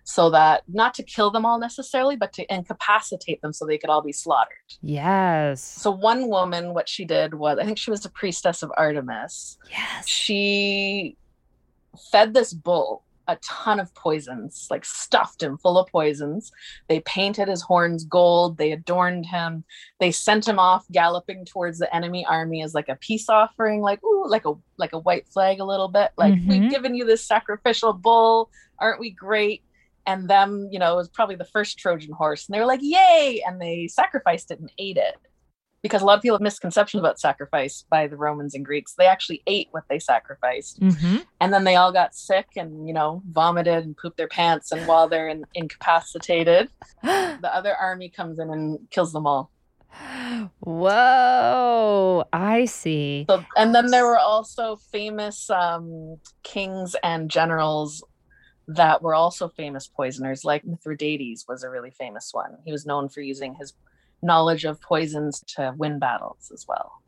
[0.04, 3.90] so that not to kill them all necessarily, but to incapacitate them so they could
[3.90, 4.58] all be slaughtered.
[4.82, 5.62] yes.
[5.62, 9.58] So one woman, what she did was, I think she was a priestess of Artemis.
[9.70, 10.08] yes.
[10.08, 11.16] She
[12.12, 16.52] fed this bull a ton of poisons, like stuffed him full of poisons.
[16.90, 18.58] They painted his horns gold.
[18.58, 19.64] They adorned him.
[20.00, 24.04] They sent him off galloping towards the enemy army as like a peace offering, like
[24.04, 26.12] ooh, like a like a white flag a little bit.
[26.18, 26.48] Like Mhm.
[26.48, 28.50] we've given you this sacrificial bull.
[28.80, 29.64] Aren't we great?
[30.06, 32.48] And them, you know, it was probably the first Trojan horse.
[32.48, 33.42] And they were like, yay!
[33.46, 35.16] And they sacrificed it and ate it.
[35.82, 38.94] Because a lot of people have misconceptions about sacrifice by the Romans and Greeks.
[38.94, 42.94] They actually ate what they sacrificed hmm and then they all got sick and you
[42.94, 46.70] know vomited and pooped their pants and while they're in, incapacitated
[47.04, 49.52] the other army comes in and kills them all
[50.62, 52.24] Whoa.
[52.32, 53.26] I see.
[53.30, 58.02] so and then there were also famous um, kings and generals
[58.68, 63.10] that were also famous poisoners like mithridates was a really famous one he was known
[63.10, 63.74] for using his
[64.22, 67.02] knowledge of poisons to win battles as well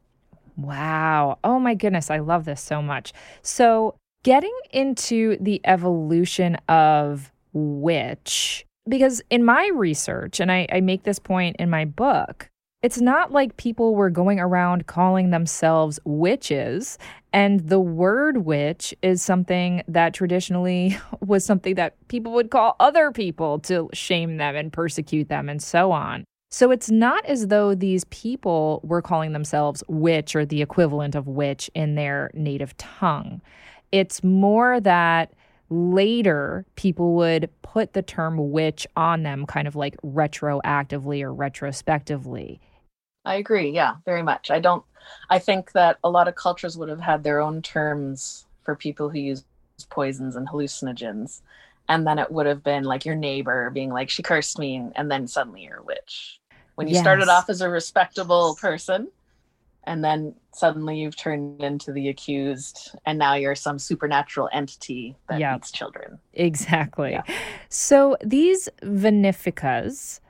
[0.58, 1.40] Wow.
[1.44, 2.12] Oh my goodness.
[2.12, 3.14] I love this so much.
[3.42, 11.04] So, getting into the evolution of witch, because in my research, and I, I make
[11.04, 12.50] this point in my book,
[12.82, 16.98] it's not like people were going around calling themselves witches.
[17.34, 23.12] And the word witch is something that traditionally was something that people would call other
[23.12, 26.24] people to shame them and persecute them and so on.
[26.52, 31.28] So it's not as though these people were calling themselves witch or the equivalent of
[31.28, 33.42] witch in their native tongue.
[33.92, 35.34] It's more that
[35.72, 42.62] later people would put the term witch on them kind of like retroactively or retrospectively.
[43.26, 43.70] I agree.
[43.70, 44.52] Yeah, very much.
[44.52, 44.84] I don't,
[45.30, 49.10] I think that a lot of cultures would have had their own terms for people
[49.10, 49.46] who use
[49.90, 51.42] poisons and hallucinogens.
[51.90, 54.90] And then it would have been like your neighbor being like, she cursed me.
[54.96, 56.40] And then suddenly you're a witch.
[56.76, 59.10] When you started off as a respectable person,
[59.84, 65.40] and then suddenly you've turned into the accused, and now you're some supernatural entity that
[65.40, 65.58] Yeah.
[65.58, 66.20] eats children.
[66.34, 67.12] Exactly.
[67.12, 67.24] Yeah.
[67.70, 70.22] So these veneficas,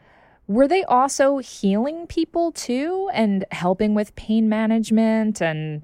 [0.47, 5.83] were they also healing people too and helping with pain management and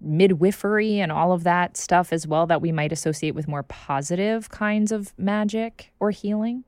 [0.00, 4.48] midwifery and all of that stuff as well that we might associate with more positive
[4.48, 6.64] kinds of magic or healing?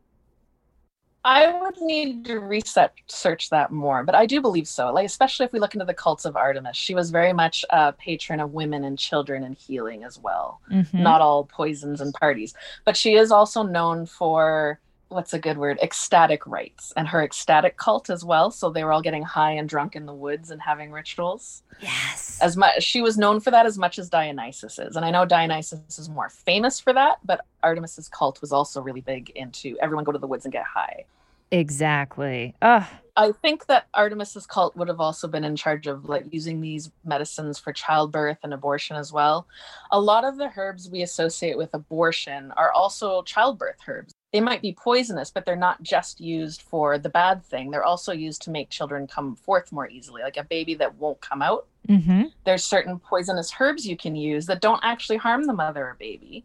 [1.24, 4.92] I would need to research search that more, but I do believe so.
[4.92, 7.92] Like especially if we look into the cults of Artemis, she was very much a
[7.92, 10.60] patron of women and children and healing as well.
[10.70, 10.94] Mhm.
[10.94, 14.80] Not all poisons and parties, but she is also known for
[15.12, 15.78] what's a good word?
[15.82, 18.50] Ecstatic rites and her ecstatic cult as well.
[18.50, 21.62] So they were all getting high and drunk in the woods and having rituals.
[21.80, 22.38] Yes.
[22.40, 25.24] As much she was known for that as much as Dionysus is, and I know
[25.24, 30.04] Dionysus is more famous for that, but Artemis's cult was also really big into everyone
[30.04, 31.04] go to the woods and get high.
[31.52, 32.54] Exactly.
[32.62, 32.84] Ugh.
[33.14, 36.90] I think that Artemis's cult would have also been in charge of like using these
[37.04, 39.46] medicines for childbirth and abortion as well.
[39.90, 44.14] A lot of the herbs we associate with abortion are also childbirth herbs.
[44.32, 47.70] They might be poisonous, but they're not just used for the bad thing.
[47.70, 51.20] They're also used to make children come forth more easily, like a baby that won't
[51.20, 51.66] come out.
[51.88, 52.24] Mm-hmm.
[52.44, 56.44] There's certain poisonous herbs you can use that don't actually harm the mother or baby,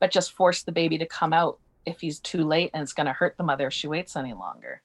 [0.00, 3.06] but just force the baby to come out if he's too late and it's going
[3.06, 4.82] to hurt the mother if she waits any longer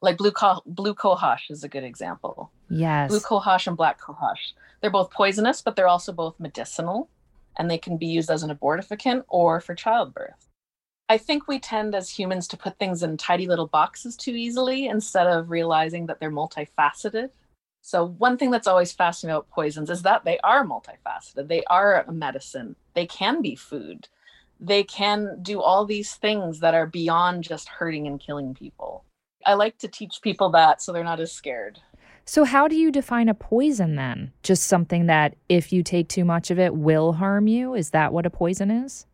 [0.00, 2.50] like blue co- blue cohosh is a good example.
[2.70, 3.08] Yes.
[3.08, 4.52] Blue cohosh and black cohosh.
[4.80, 7.08] They're both poisonous, but they're also both medicinal
[7.58, 10.47] and they can be used as an abortifacient or for childbirth.
[11.08, 14.86] I think we tend as humans to put things in tidy little boxes too easily
[14.88, 17.30] instead of realizing that they're multifaceted.
[17.80, 21.48] So, one thing that's always fascinating about poisons is that they are multifaceted.
[21.48, 24.08] They are a medicine, they can be food,
[24.60, 29.04] they can do all these things that are beyond just hurting and killing people.
[29.46, 31.80] I like to teach people that so they're not as scared.
[32.26, 34.32] So, how do you define a poison then?
[34.42, 37.72] Just something that if you take too much of it will harm you?
[37.72, 39.06] Is that what a poison is?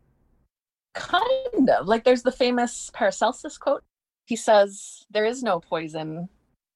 [0.95, 1.87] Kind of.
[1.87, 3.83] Like there's the famous Paracelsus quote.
[4.25, 6.29] He says, There is no poison.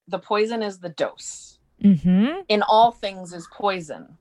[0.07, 1.57] The poison is the dose.
[1.83, 2.41] Mm-hmm.
[2.49, 4.17] In all things is poison.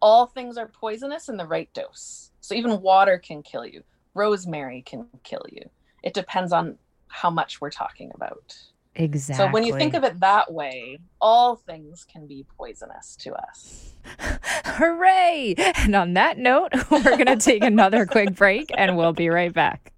[0.00, 2.32] All things are poisonous in the right dose.
[2.40, 3.84] So even water can kill you,
[4.14, 5.68] rosemary can kill you.
[6.02, 8.56] It depends on how much we're talking about.
[8.94, 9.46] Exactly.
[9.46, 13.94] So when you think of it that way, all things can be poisonous to us.
[14.64, 15.54] Hooray!
[15.56, 19.52] And on that note, we're going to take another quick break and we'll be right
[19.52, 19.92] back.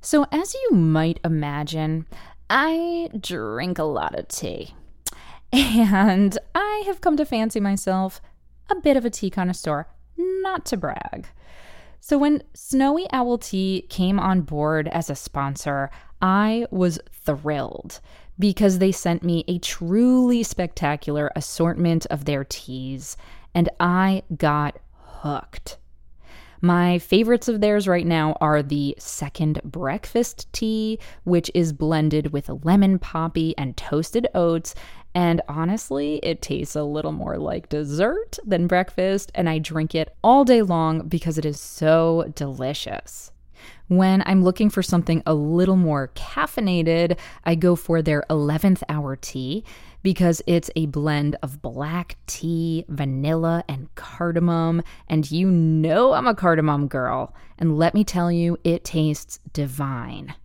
[0.00, 2.06] So, as you might imagine,
[2.50, 4.74] I drink a lot of tea.
[5.52, 8.20] And I have come to fancy myself
[8.68, 9.86] a bit of a tea connoisseur,
[10.16, 11.28] not to brag.
[12.00, 15.90] So, when Snowy Owl Tea came on board as a sponsor,
[16.20, 18.00] I was thrilled
[18.42, 23.16] because they sent me a truly spectacular assortment of their teas,
[23.54, 25.78] and I got hooked.
[26.60, 32.64] My favorites of theirs right now are the second breakfast tea, which is blended with
[32.64, 34.74] lemon poppy and toasted oats.
[35.14, 40.16] And honestly, it tastes a little more like dessert than breakfast, and I drink it
[40.24, 43.31] all day long because it is so delicious.
[43.92, 49.16] When I'm looking for something a little more caffeinated, I go for their 11th hour
[49.16, 49.64] tea
[50.02, 54.82] because it's a blend of black tea, vanilla, and cardamom.
[55.10, 57.34] And you know I'm a cardamom girl.
[57.58, 60.36] And let me tell you, it tastes divine.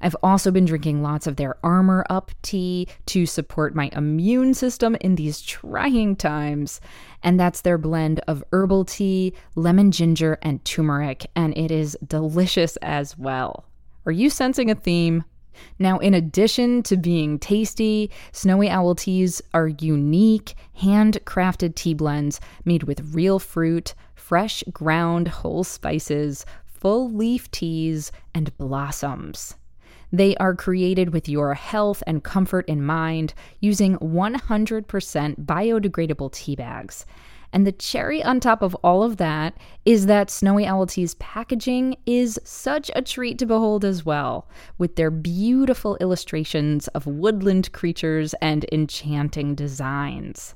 [0.00, 4.96] I've also been drinking lots of their Armor Up tea to support my immune system
[5.00, 6.80] in these trying times.
[7.22, 11.26] And that's their blend of herbal tea, lemon ginger, and turmeric.
[11.36, 13.66] And it is delicious as well.
[14.06, 15.24] Are you sensing a theme?
[15.78, 22.84] Now, in addition to being tasty, Snowy Owl teas are unique, handcrafted tea blends made
[22.84, 29.56] with real fruit, fresh ground whole spices, full leaf teas, and blossoms.
[30.12, 37.06] They are created with your health and comfort in mind using 100% biodegradable tea bags.
[37.52, 41.96] And the cherry on top of all of that is that Snowy Owl Tea's packaging
[42.06, 44.48] is such a treat to behold as well,
[44.78, 50.54] with their beautiful illustrations of woodland creatures and enchanting designs.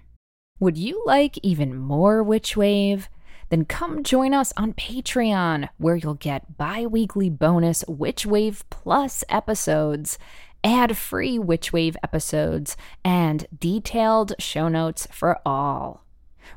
[0.57, 3.09] Would you like even more Witch Wave?
[3.49, 9.25] Then come join us on Patreon, where you'll get bi weekly bonus Witch Wave Plus
[9.27, 10.17] episodes,
[10.63, 16.04] ad free Witch Wave episodes, and detailed show notes for all.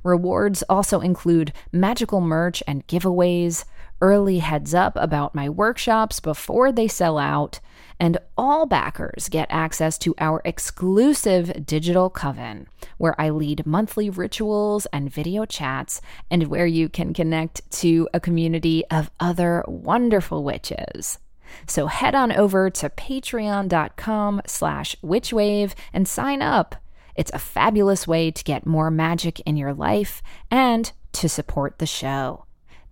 [0.03, 3.64] Rewards also include magical merch and giveaways,
[4.01, 7.61] early heads up about my workshops before they sell out,
[8.01, 14.86] and all backers get access to our exclusive digital coven, where I lead monthly rituals
[14.93, 21.18] and video chats, and where you can connect to a community of other wonderful witches.
[21.66, 26.76] So head on over to patreon.com slash witchwave and sign up.
[27.19, 31.87] It's a fabulous way to get more magic in your life and to support the
[31.87, 32.45] show.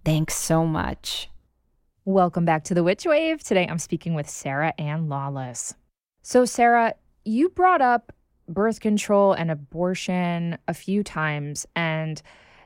[0.04, 1.30] Thanks so much.
[2.04, 3.44] Welcome back to the Witch Wave.
[3.44, 5.76] Today I'm speaking with Sarah Anne Lawless.
[6.22, 8.12] So, Sarah, you brought up
[8.48, 12.20] birth control and abortion a few times, and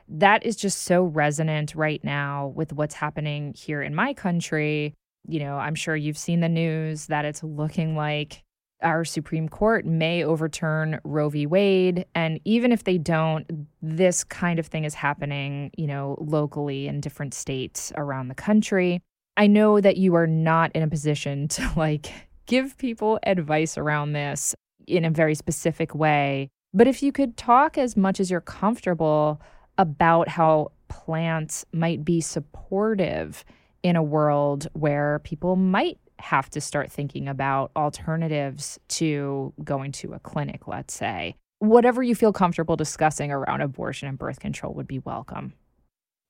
[0.07, 4.95] that is just so resonant right now with what's happening here in my country.
[5.27, 8.41] You know, I'm sure you've seen the news that it's looking like
[8.81, 11.45] our Supreme Court may overturn Roe v.
[11.45, 12.05] Wade.
[12.15, 17.01] And even if they don't, this kind of thing is happening, you know, locally in
[17.01, 19.01] different states around the country.
[19.37, 22.11] I know that you are not in a position to like
[22.45, 24.55] give people advice around this
[24.87, 26.49] in a very specific way.
[26.73, 29.41] But if you could talk as much as you're comfortable
[29.77, 33.43] about how plants might be supportive
[33.83, 40.13] in a world where people might have to start thinking about alternatives to going to
[40.13, 41.35] a clinic, let's say.
[41.59, 45.53] Whatever you feel comfortable discussing around abortion and birth control would be welcome.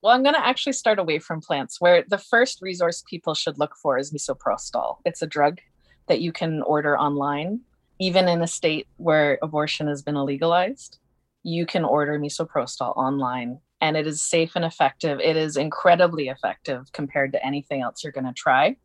[0.02, 3.60] Well, I'm going to actually start away from plants, where the first resource people should
[3.60, 4.98] look for is misoprostol.
[5.06, 5.60] It's a drug
[6.08, 7.62] that you can order online,
[8.00, 10.98] even in a state where abortion has been illegalized.
[11.44, 15.20] You can order misoprostol online, and it is safe and effective.
[15.20, 18.78] It is incredibly effective compared to anything else you're going to try.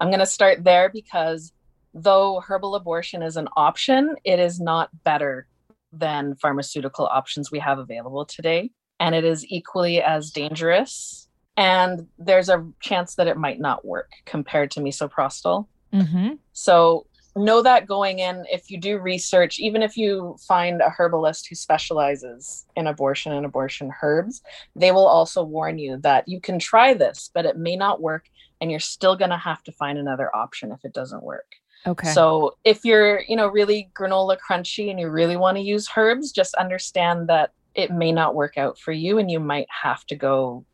[0.00, 1.52] I'm going to start there because
[1.92, 5.46] though herbal abortion is an option, it is not better
[5.92, 8.70] than pharmaceutical options we have available today
[9.00, 11.26] and it is equally as dangerous.
[11.56, 15.66] And there's a chance that it might not work compared to misoprostol.
[15.92, 16.34] Mm-hmm.
[16.52, 17.06] So
[17.36, 21.54] know that going in if you do research even if you find a herbalist who
[21.54, 24.42] specializes in abortion and abortion herbs
[24.74, 28.28] they will also warn you that you can try this but it may not work
[28.60, 31.54] and you're still going to have to find another option if it doesn't work.
[31.86, 32.08] Okay.
[32.08, 36.30] So if you're you know really granola crunchy and you really want to use herbs
[36.30, 40.16] just understand that it may not work out for you and you might have to
[40.16, 40.66] go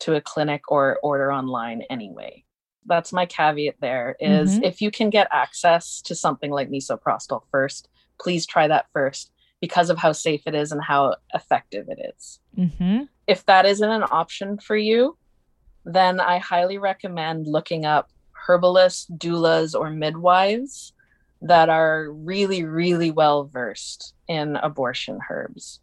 [0.00, 2.42] to a clinic or order online anyway
[2.86, 4.64] that's my caveat there is mm-hmm.
[4.64, 7.88] if you can get access to something like misoprostol first
[8.20, 12.40] please try that first because of how safe it is and how effective it is.
[12.56, 13.04] Mm-hmm.
[13.26, 15.16] if that isn't an option for you
[15.84, 20.92] then i highly recommend looking up herbalists doulas or midwives
[21.42, 25.80] that are really really well versed in abortion herbs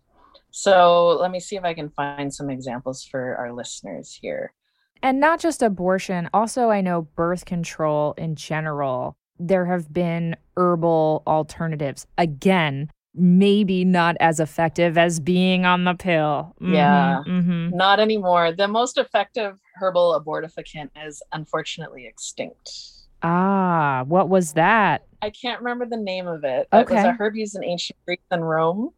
[0.58, 4.54] so let me see if I can find some examples for our listeners here.
[5.02, 9.16] And not just abortion, also, I know birth control in general.
[9.40, 12.08] There have been herbal alternatives.
[12.18, 16.56] Again, maybe not as effective as being on the pill.
[16.62, 17.70] Mm-hmm, yeah, mm-hmm.
[17.76, 18.52] not anymore.
[18.52, 22.72] The most effective herbal abortifacient is unfortunately extinct.
[23.24, 25.06] Ah, what was that?
[25.22, 26.68] I can't remember the name of it.
[26.72, 26.94] Okay.
[26.94, 28.92] It was a herb used in ancient Greece and Rome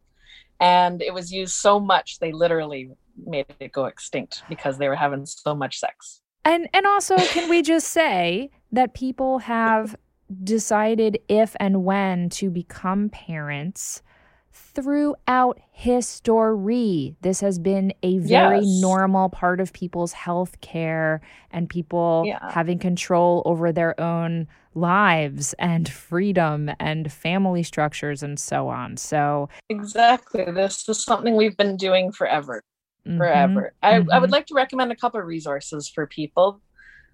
[0.60, 2.90] and it was used so much they literally
[3.26, 6.20] made it go extinct because they were having so much sex.
[6.44, 9.96] And and also can we just say that people have
[10.44, 14.02] decided if and when to become parents
[14.52, 17.16] throughout history.
[17.20, 18.80] This has been a very yes.
[18.80, 22.50] normal part of people's health care and people yeah.
[22.50, 28.96] having control over their own lives and freedom and family structures and so on.
[28.96, 30.44] So, exactly.
[30.44, 32.62] This is something we've been doing forever.
[33.06, 33.18] Mm-hmm.
[33.18, 33.72] Forever.
[33.82, 34.10] I, mm-hmm.
[34.10, 34.32] I would mm-hmm.
[34.32, 36.60] like to recommend a couple of resources for people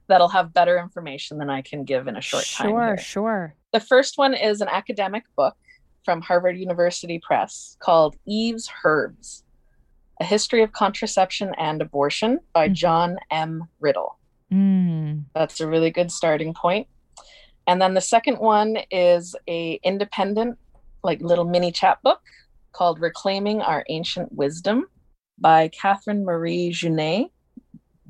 [0.09, 2.97] that'll have better information than I can give in a short sure, time.
[2.97, 3.55] Sure, sure.
[3.73, 5.57] The first one is an academic book
[6.05, 9.45] from Harvard University Press called Eve's Herbs
[10.21, 12.73] A History of Contraception and Abortion by mm.
[12.73, 13.65] John M.
[13.81, 14.19] Riddle.
[14.53, 15.25] Mm.
[15.35, 16.87] That's a really good starting point.
[17.67, 20.59] And then the second one is a independent,
[21.03, 22.21] like little mini chapbook
[22.73, 24.87] called Reclaiming Our Ancient Wisdom
[25.39, 27.31] by Catherine Marie Jeunet,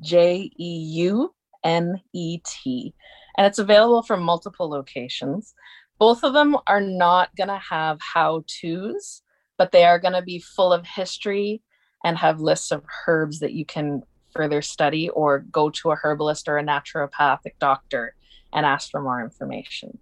[0.01, 1.33] J E U
[1.63, 2.93] N E T.
[3.37, 5.53] And it's available from multiple locations
[5.99, 9.21] both of them are not going to have how to's,
[9.57, 11.61] but they are going to be full of history
[12.03, 16.47] and have lists of herbs that you can further study or go to a herbalist
[16.47, 18.13] or a naturopathic doctor
[18.53, 19.97] and ask for more information.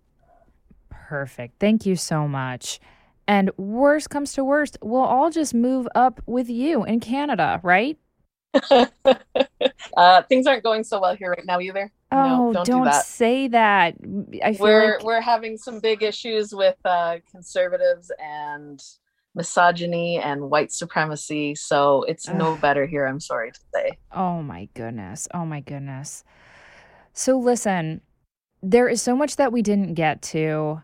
[0.90, 1.60] Perfect.
[1.60, 2.80] Thank you so much.
[3.28, 7.98] And worst comes to worst, we'll all just move up with you in Canada, right?
[8.72, 11.92] uh, things aren't going so well here right now either.
[12.12, 13.06] Oh, no, don't, don't do that.
[13.06, 13.96] say that.
[14.44, 18.82] I feel We're like we're having some big issues with uh, conservatives and
[19.34, 21.56] misogyny and white supremacy.
[21.56, 23.06] So it's no better here.
[23.06, 23.92] I'm sorry to say.
[24.14, 25.28] Oh my goodness.
[25.34, 26.24] Oh my goodness.
[27.12, 28.02] So listen,
[28.64, 30.82] there is so much that we didn't get to.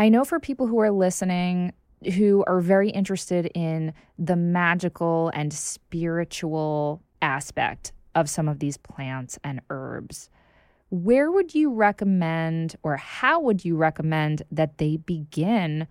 [0.00, 1.74] I know for people who are listening
[2.14, 9.38] who are very interested in the magical and spiritual aspect of some of these plants
[9.44, 10.30] and herbs,
[10.88, 15.86] where would you recommend or how would you recommend that they begin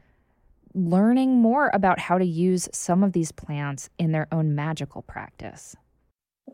[0.73, 5.75] learning more about how to use some of these plants in their own magical practice?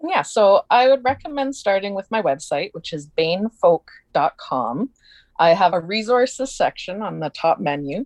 [0.05, 4.89] Yeah, so I would recommend starting with my website, which is banefolk.com.
[5.37, 8.05] I have a resources section on the top menu,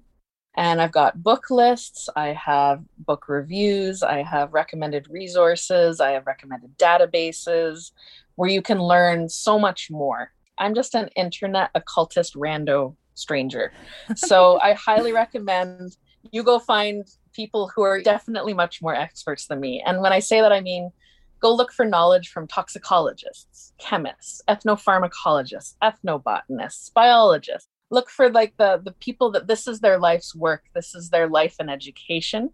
[0.57, 6.25] and I've got book lists, I have book reviews, I have recommended resources, I have
[6.25, 7.91] recommended databases
[8.35, 10.31] where you can learn so much more.
[10.57, 13.71] I'm just an internet occultist rando stranger.
[14.15, 15.97] So I highly recommend
[16.31, 19.81] you go find people who are definitely much more experts than me.
[19.85, 20.91] And when I say that, I mean
[21.39, 27.69] go look for knowledge from toxicologists, chemists, ethnopharmacologists, ethnobotanists, biologists.
[27.91, 31.27] Look for like the the people that this is their life's work, this is their
[31.27, 32.51] life and education.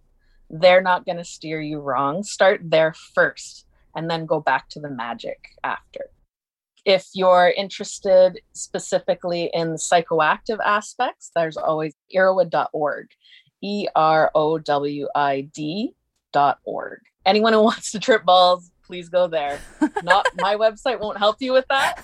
[0.49, 2.23] They're not going to steer you wrong.
[2.23, 6.01] Start there first and then go back to the magic after.
[6.85, 13.07] If you're interested specifically in psychoactive aspects, there's always erowid.org.
[13.61, 15.95] E R O W I D
[16.31, 16.99] dot org.
[17.25, 19.59] Anyone who wants to trip balls, please go there.
[20.03, 22.01] Not my website won't help you with that.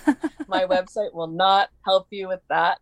[0.48, 2.78] My website will not help you with that.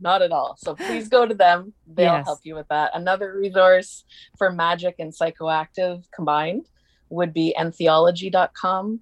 [0.00, 0.56] Not at all.
[0.58, 1.74] So please go to them.
[1.86, 2.26] They'll Yes.
[2.26, 2.90] help you with that.
[2.94, 4.04] Another resource
[4.38, 6.66] for magic and psychoactive combined
[7.10, 9.00] would be entheology.com.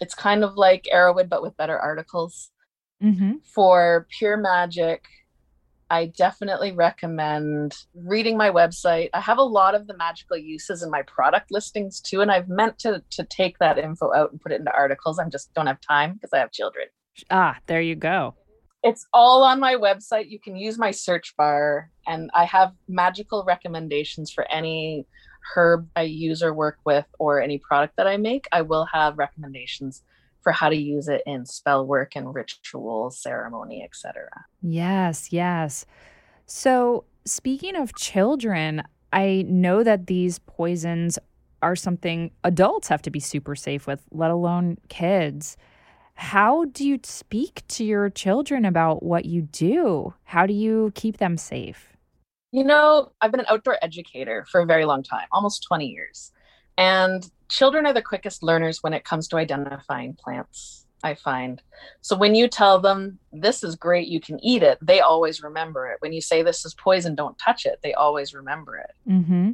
[0.00, 2.50] It's kind of like Erowid, but with better articles
[3.02, 3.38] Mm-hmm.
[3.52, 5.02] for pure magic
[5.92, 9.10] i definitely recommend reading my website.
[9.12, 12.48] I have a lot of the magical uses in my product listings too and i've
[12.48, 15.18] meant to to take that info out and put it into articles.
[15.18, 16.86] I just don't have time because i have children.
[17.30, 18.34] Ah, there you go.
[18.82, 20.30] it's all on my website.
[20.30, 25.06] You can use my search bar and i have magical recommendations for any
[25.54, 28.46] herb i use or work with or any product that i make.
[28.52, 30.02] I will have recommendations
[30.42, 34.28] for how to use it in spell work and ritual ceremony etc
[34.62, 35.84] Yes, yes.
[36.46, 38.82] So, speaking of children,
[39.12, 41.18] I know that these poisons
[41.60, 45.56] are something adults have to be super safe with, let alone kids.
[46.14, 50.14] How do you speak to your children about what you do?
[50.24, 51.96] How do you keep them safe?
[52.52, 56.32] You know, I've been an outdoor educator for a very long time, almost 20 years.
[56.76, 61.62] And children are the quickest learners when it comes to identifying plants, I find.
[62.00, 65.86] So when you tell them, this is great, you can eat it, they always remember
[65.88, 65.98] it.
[66.00, 69.10] When you say, this is poison, don't touch it, they always remember it.
[69.10, 69.50] Mm-hmm.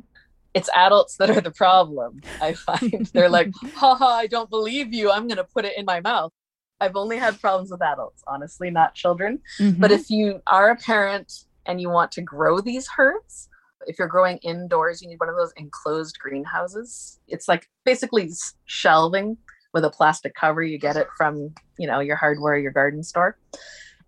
[0.55, 3.07] It's adults that are the problem, I find.
[3.13, 5.11] They're like, haha, I don't believe you.
[5.11, 6.33] I'm going to put it in my mouth.
[6.81, 9.41] I've only had problems with adults, honestly, not children.
[9.59, 9.81] Mm-hmm.
[9.81, 13.49] But if you are a parent and you want to grow these herbs,
[13.89, 17.19] if you're growing indoors, you need one of those enclosed greenhouses.
[17.27, 18.31] It's like basically
[18.67, 19.39] shelving
[19.73, 20.63] with a plastic cover.
[20.63, 23.39] You get it from, you know, your hardware, your garden store.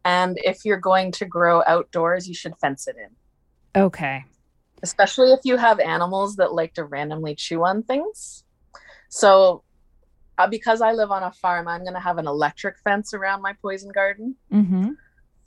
[0.04, 4.24] And if you're going to grow outdoors, you should fence it in, okay.
[4.82, 8.44] especially if you have animals that like to randomly chew on things.
[9.08, 9.64] So,
[10.38, 13.42] uh, because I live on a farm, I'm going to have an electric fence around
[13.42, 14.36] my poison garden.
[14.50, 14.90] Mm-hmm.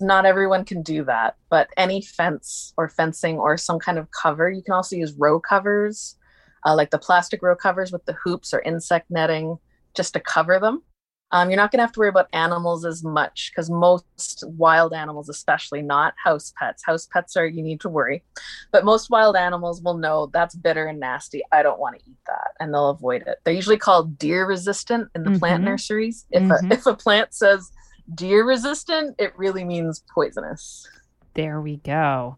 [0.03, 4.49] Not everyone can do that, but any fence or fencing or some kind of cover,
[4.49, 6.17] you can also use row covers,
[6.65, 9.57] uh, like the plastic row covers with the hoops or insect netting,
[9.95, 10.84] just to cover them.
[11.31, 14.93] Um, you're not going to have to worry about animals as much because most wild
[14.93, 18.23] animals, especially not house pets, house pets are you need to worry,
[18.71, 21.41] but most wild animals will know that's bitter and nasty.
[21.51, 23.39] I don't want to eat that, and they'll avoid it.
[23.43, 25.65] They're usually called deer resistant in the plant Mhm.
[25.65, 26.27] nurseries.
[26.30, 26.71] If Mhm.
[26.71, 27.71] a, if a plant says
[28.13, 30.88] deer resistant, it really means poisonous.
[31.34, 32.38] There we go.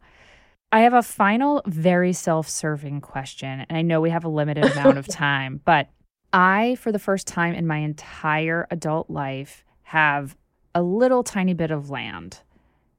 [0.71, 3.65] I have a final, very self serving question.
[3.69, 5.89] And I know we have a limited amount of time, but
[6.33, 10.35] I, for the first time in my entire adult life, have
[10.73, 12.41] a little tiny bit of land.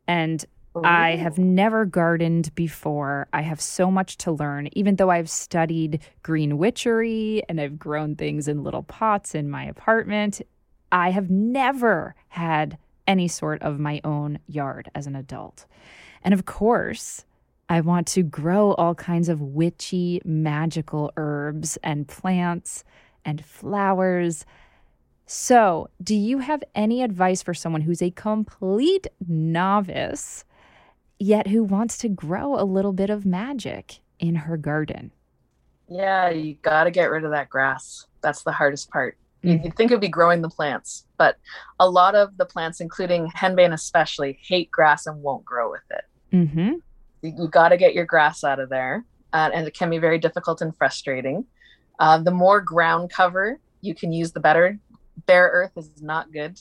[0.09, 0.45] And
[0.85, 3.29] I have never gardened before.
[3.33, 8.15] I have so much to learn, even though I've studied green witchery and I've grown
[8.15, 10.43] things in little pots in my apartment.
[10.91, 15.67] I have never had any sort of my own yard as an adult.
[16.23, 17.25] And of course,
[17.69, 22.85] I want to grow all kinds of witchy, magical herbs and plants
[23.25, 24.45] and flowers.
[25.27, 30.45] So, do you have any advice for someone who's a complete novice,
[31.19, 35.11] yet who wants to grow a little bit of magic in her garden?
[35.89, 38.07] Yeah, you got to get rid of that grass.
[38.21, 39.17] That's the hardest part.
[39.47, 39.65] Mm-hmm.
[39.65, 41.37] You'd think it would be growing the plants, but
[41.79, 46.05] a lot of the plants, including henbane especially, hate grass and won't grow with it.
[46.33, 46.75] Mm-hmm.
[47.23, 49.99] You, you got to get your grass out of there, uh, and it can be
[49.99, 51.45] very difficult and frustrating.
[51.99, 54.79] Uh, the more ground cover you can use, the better.
[55.27, 56.59] Bare earth is not good.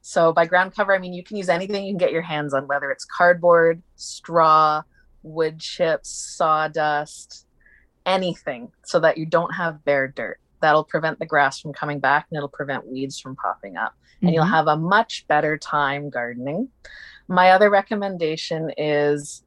[0.00, 2.54] So by ground cover, I mean you can use anything you can get your hands
[2.54, 4.82] on, whether it's cardboard, straw,
[5.24, 7.46] wood chips, sawdust,
[8.06, 10.38] anything, so that you don't have bare dirt.
[10.60, 13.92] That'll prevent the grass from coming back and it'll prevent weeds from popping up.
[13.92, 14.26] Mm-hmm.
[14.26, 14.54] And you'll mm-hmm.
[14.54, 16.68] have a much better time gardening.
[17.28, 19.42] My other recommendation is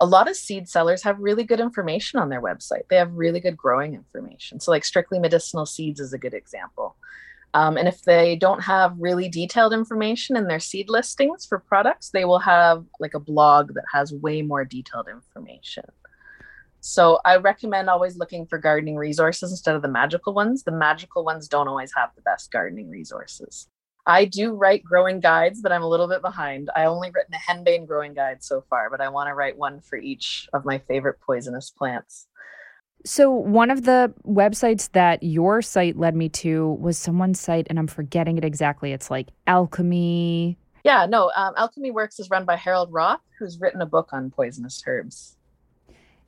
[0.00, 2.88] a lot of seed sellers have really good information on their website.
[2.90, 4.60] They have really good growing information.
[4.60, 6.96] So, like Strictly Medicinal Seeds is a good example.
[7.54, 12.10] Um, and if they don't have really detailed information in their seed listings for products,
[12.10, 15.84] they will have like a blog that has way more detailed information.
[16.86, 20.64] So I recommend always looking for gardening resources instead of the magical ones.
[20.64, 23.68] The magical ones don't always have the best gardening resources.
[24.04, 26.68] I do write growing guides, but I'm a little bit behind.
[26.76, 29.80] I only written a henbane growing guide so far, but I want to write one
[29.80, 32.26] for each of my favorite poisonous plants.
[33.06, 37.78] So, one of the websites that your site led me to was someone's site, and
[37.78, 38.92] I'm forgetting it exactly.
[38.92, 40.58] It's like Alchemy.
[40.84, 44.30] Yeah, no, um, Alchemy Works is run by Harold Roth, who's written a book on
[44.30, 45.33] poisonous herbs.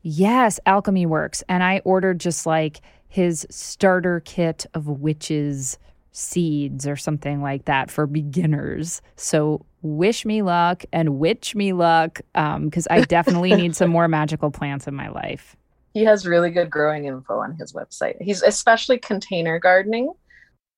[0.08, 1.42] Yes, Alchemy Works.
[1.48, 5.78] And I ordered just like his starter kit of witches
[6.12, 9.02] seeds or something like that for beginners.
[9.16, 14.06] So wish me luck and witch me luck because um, I definitely need some more
[14.06, 15.56] magical plants in my life.
[15.92, 18.14] He has really good growing info on his website.
[18.20, 20.12] He's especially container gardening.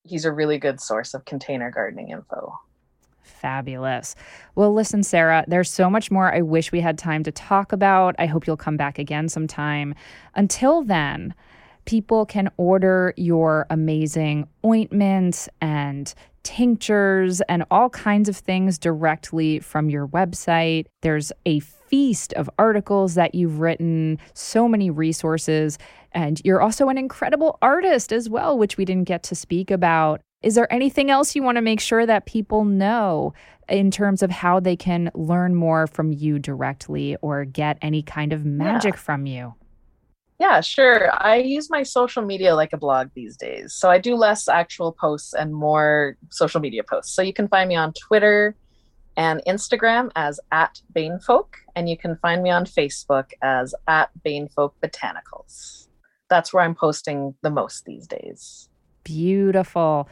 [0.05, 2.59] He's a really good source of container gardening info.
[3.28, 4.14] Fabulous.
[4.55, 8.16] Well, listen, Sarah, there's so much more I wish we had time to talk about.
[8.18, 9.94] I hope you'll come back again sometime.
[10.34, 11.34] Until then,
[11.84, 19.90] people can order your amazing ointments and tinctures and all kinds of things directly from
[19.90, 20.86] your website.
[21.02, 25.78] There's a feast of articles that you've written, so many resources.
[26.12, 30.20] And you're also an incredible artist as well, which we didn't get to speak about.
[30.43, 33.35] Is there anything else you want to make sure that people know
[33.69, 38.32] in terms of how they can learn more from you directly or get any kind
[38.32, 39.01] of magic yeah.
[39.01, 39.55] from you?
[40.39, 41.10] Yeah, sure.
[41.12, 43.74] I use my social media like a blog these days.
[43.74, 47.12] So I do less actual posts and more social media posts.
[47.12, 48.55] So you can find me on Twitter
[49.16, 54.74] and Instagram as at Banefolk, and you can find me on Facebook as at Banefolk
[54.81, 55.89] Botanicals.
[56.31, 58.69] That's where I'm posting the most these days.
[59.02, 60.09] Beautiful.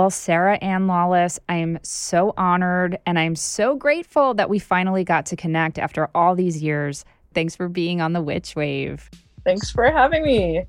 [0.00, 5.26] Well, Sarah Anne Lawless, I'm so honored and I'm so grateful that we finally got
[5.26, 7.04] to connect after all these years.
[7.34, 9.10] Thanks for being on the Witch Wave.
[9.44, 10.64] Thanks for having me.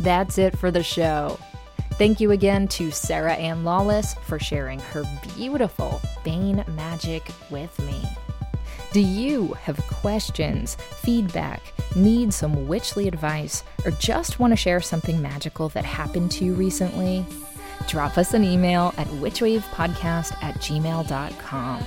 [0.00, 1.38] That's it for the show.
[1.98, 5.04] Thank you again to Sarah Anne Lawless for sharing her
[5.36, 8.00] beautiful Bane magic with me.
[8.92, 11.60] Do you have questions, feedback,
[11.94, 16.54] need some witchly advice, or just want to share something magical that happened to you
[16.54, 17.22] recently?
[17.88, 21.84] Drop us an email at witchwavepodcast at gmail.com.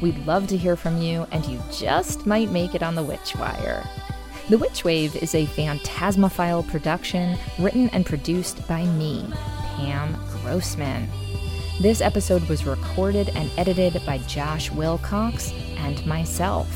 [0.00, 3.86] We'd love to hear from you, and you just might make it on the Witchwire.
[4.48, 9.24] The Witch Wave is a Phantasmaphile production written and produced by me,
[9.76, 11.08] Pam Grossman.
[11.80, 16.68] This episode was recorded and edited by Josh Wilcox and myself.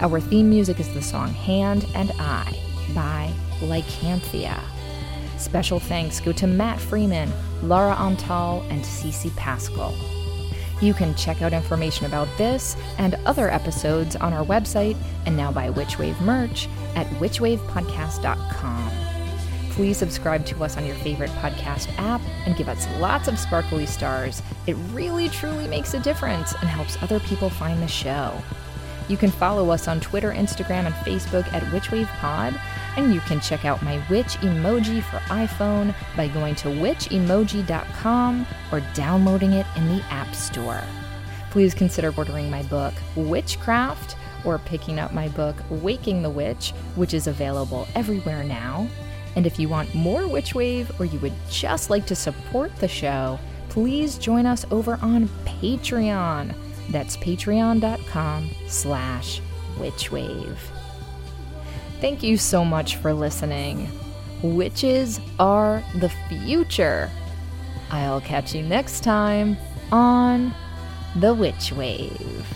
[0.00, 2.56] Our theme music is the song Hand and I
[2.94, 4.60] by Lycanthia.
[5.42, 7.28] Special thanks go to Matt Freeman,
[7.64, 9.92] Laura Antal, and Cece Pascal.
[10.80, 14.96] You can check out information about this and other episodes on our website
[15.26, 18.92] and now buy Witchwave merch at witchwavepodcast.com.
[19.72, 23.84] Please subscribe to us on your favorite podcast app and give us lots of sparkly
[23.84, 24.42] stars.
[24.68, 28.40] It really truly makes a difference and helps other people find the show.
[29.08, 32.58] You can follow us on Twitter, Instagram, and Facebook at WitchWavePod
[32.96, 38.80] and you can check out my witch emoji for iPhone by going to witchemoji.com or
[38.94, 40.82] downloading it in the App Store.
[41.50, 47.14] Please consider ordering my book, Witchcraft, or picking up my book, Waking the Witch, which
[47.14, 48.88] is available everywhere now.
[49.36, 52.88] And if you want more Witch Wave or you would just like to support the
[52.88, 53.38] show,
[53.68, 56.54] please join us over on Patreon.
[56.92, 59.40] That's patreon.com slash
[59.78, 60.56] witchwave.
[62.00, 63.88] Thank you so much for listening.
[64.42, 67.10] Witches are the future.
[67.90, 69.56] I'll catch you next time
[69.90, 70.54] on
[71.16, 72.46] The Witch Wave.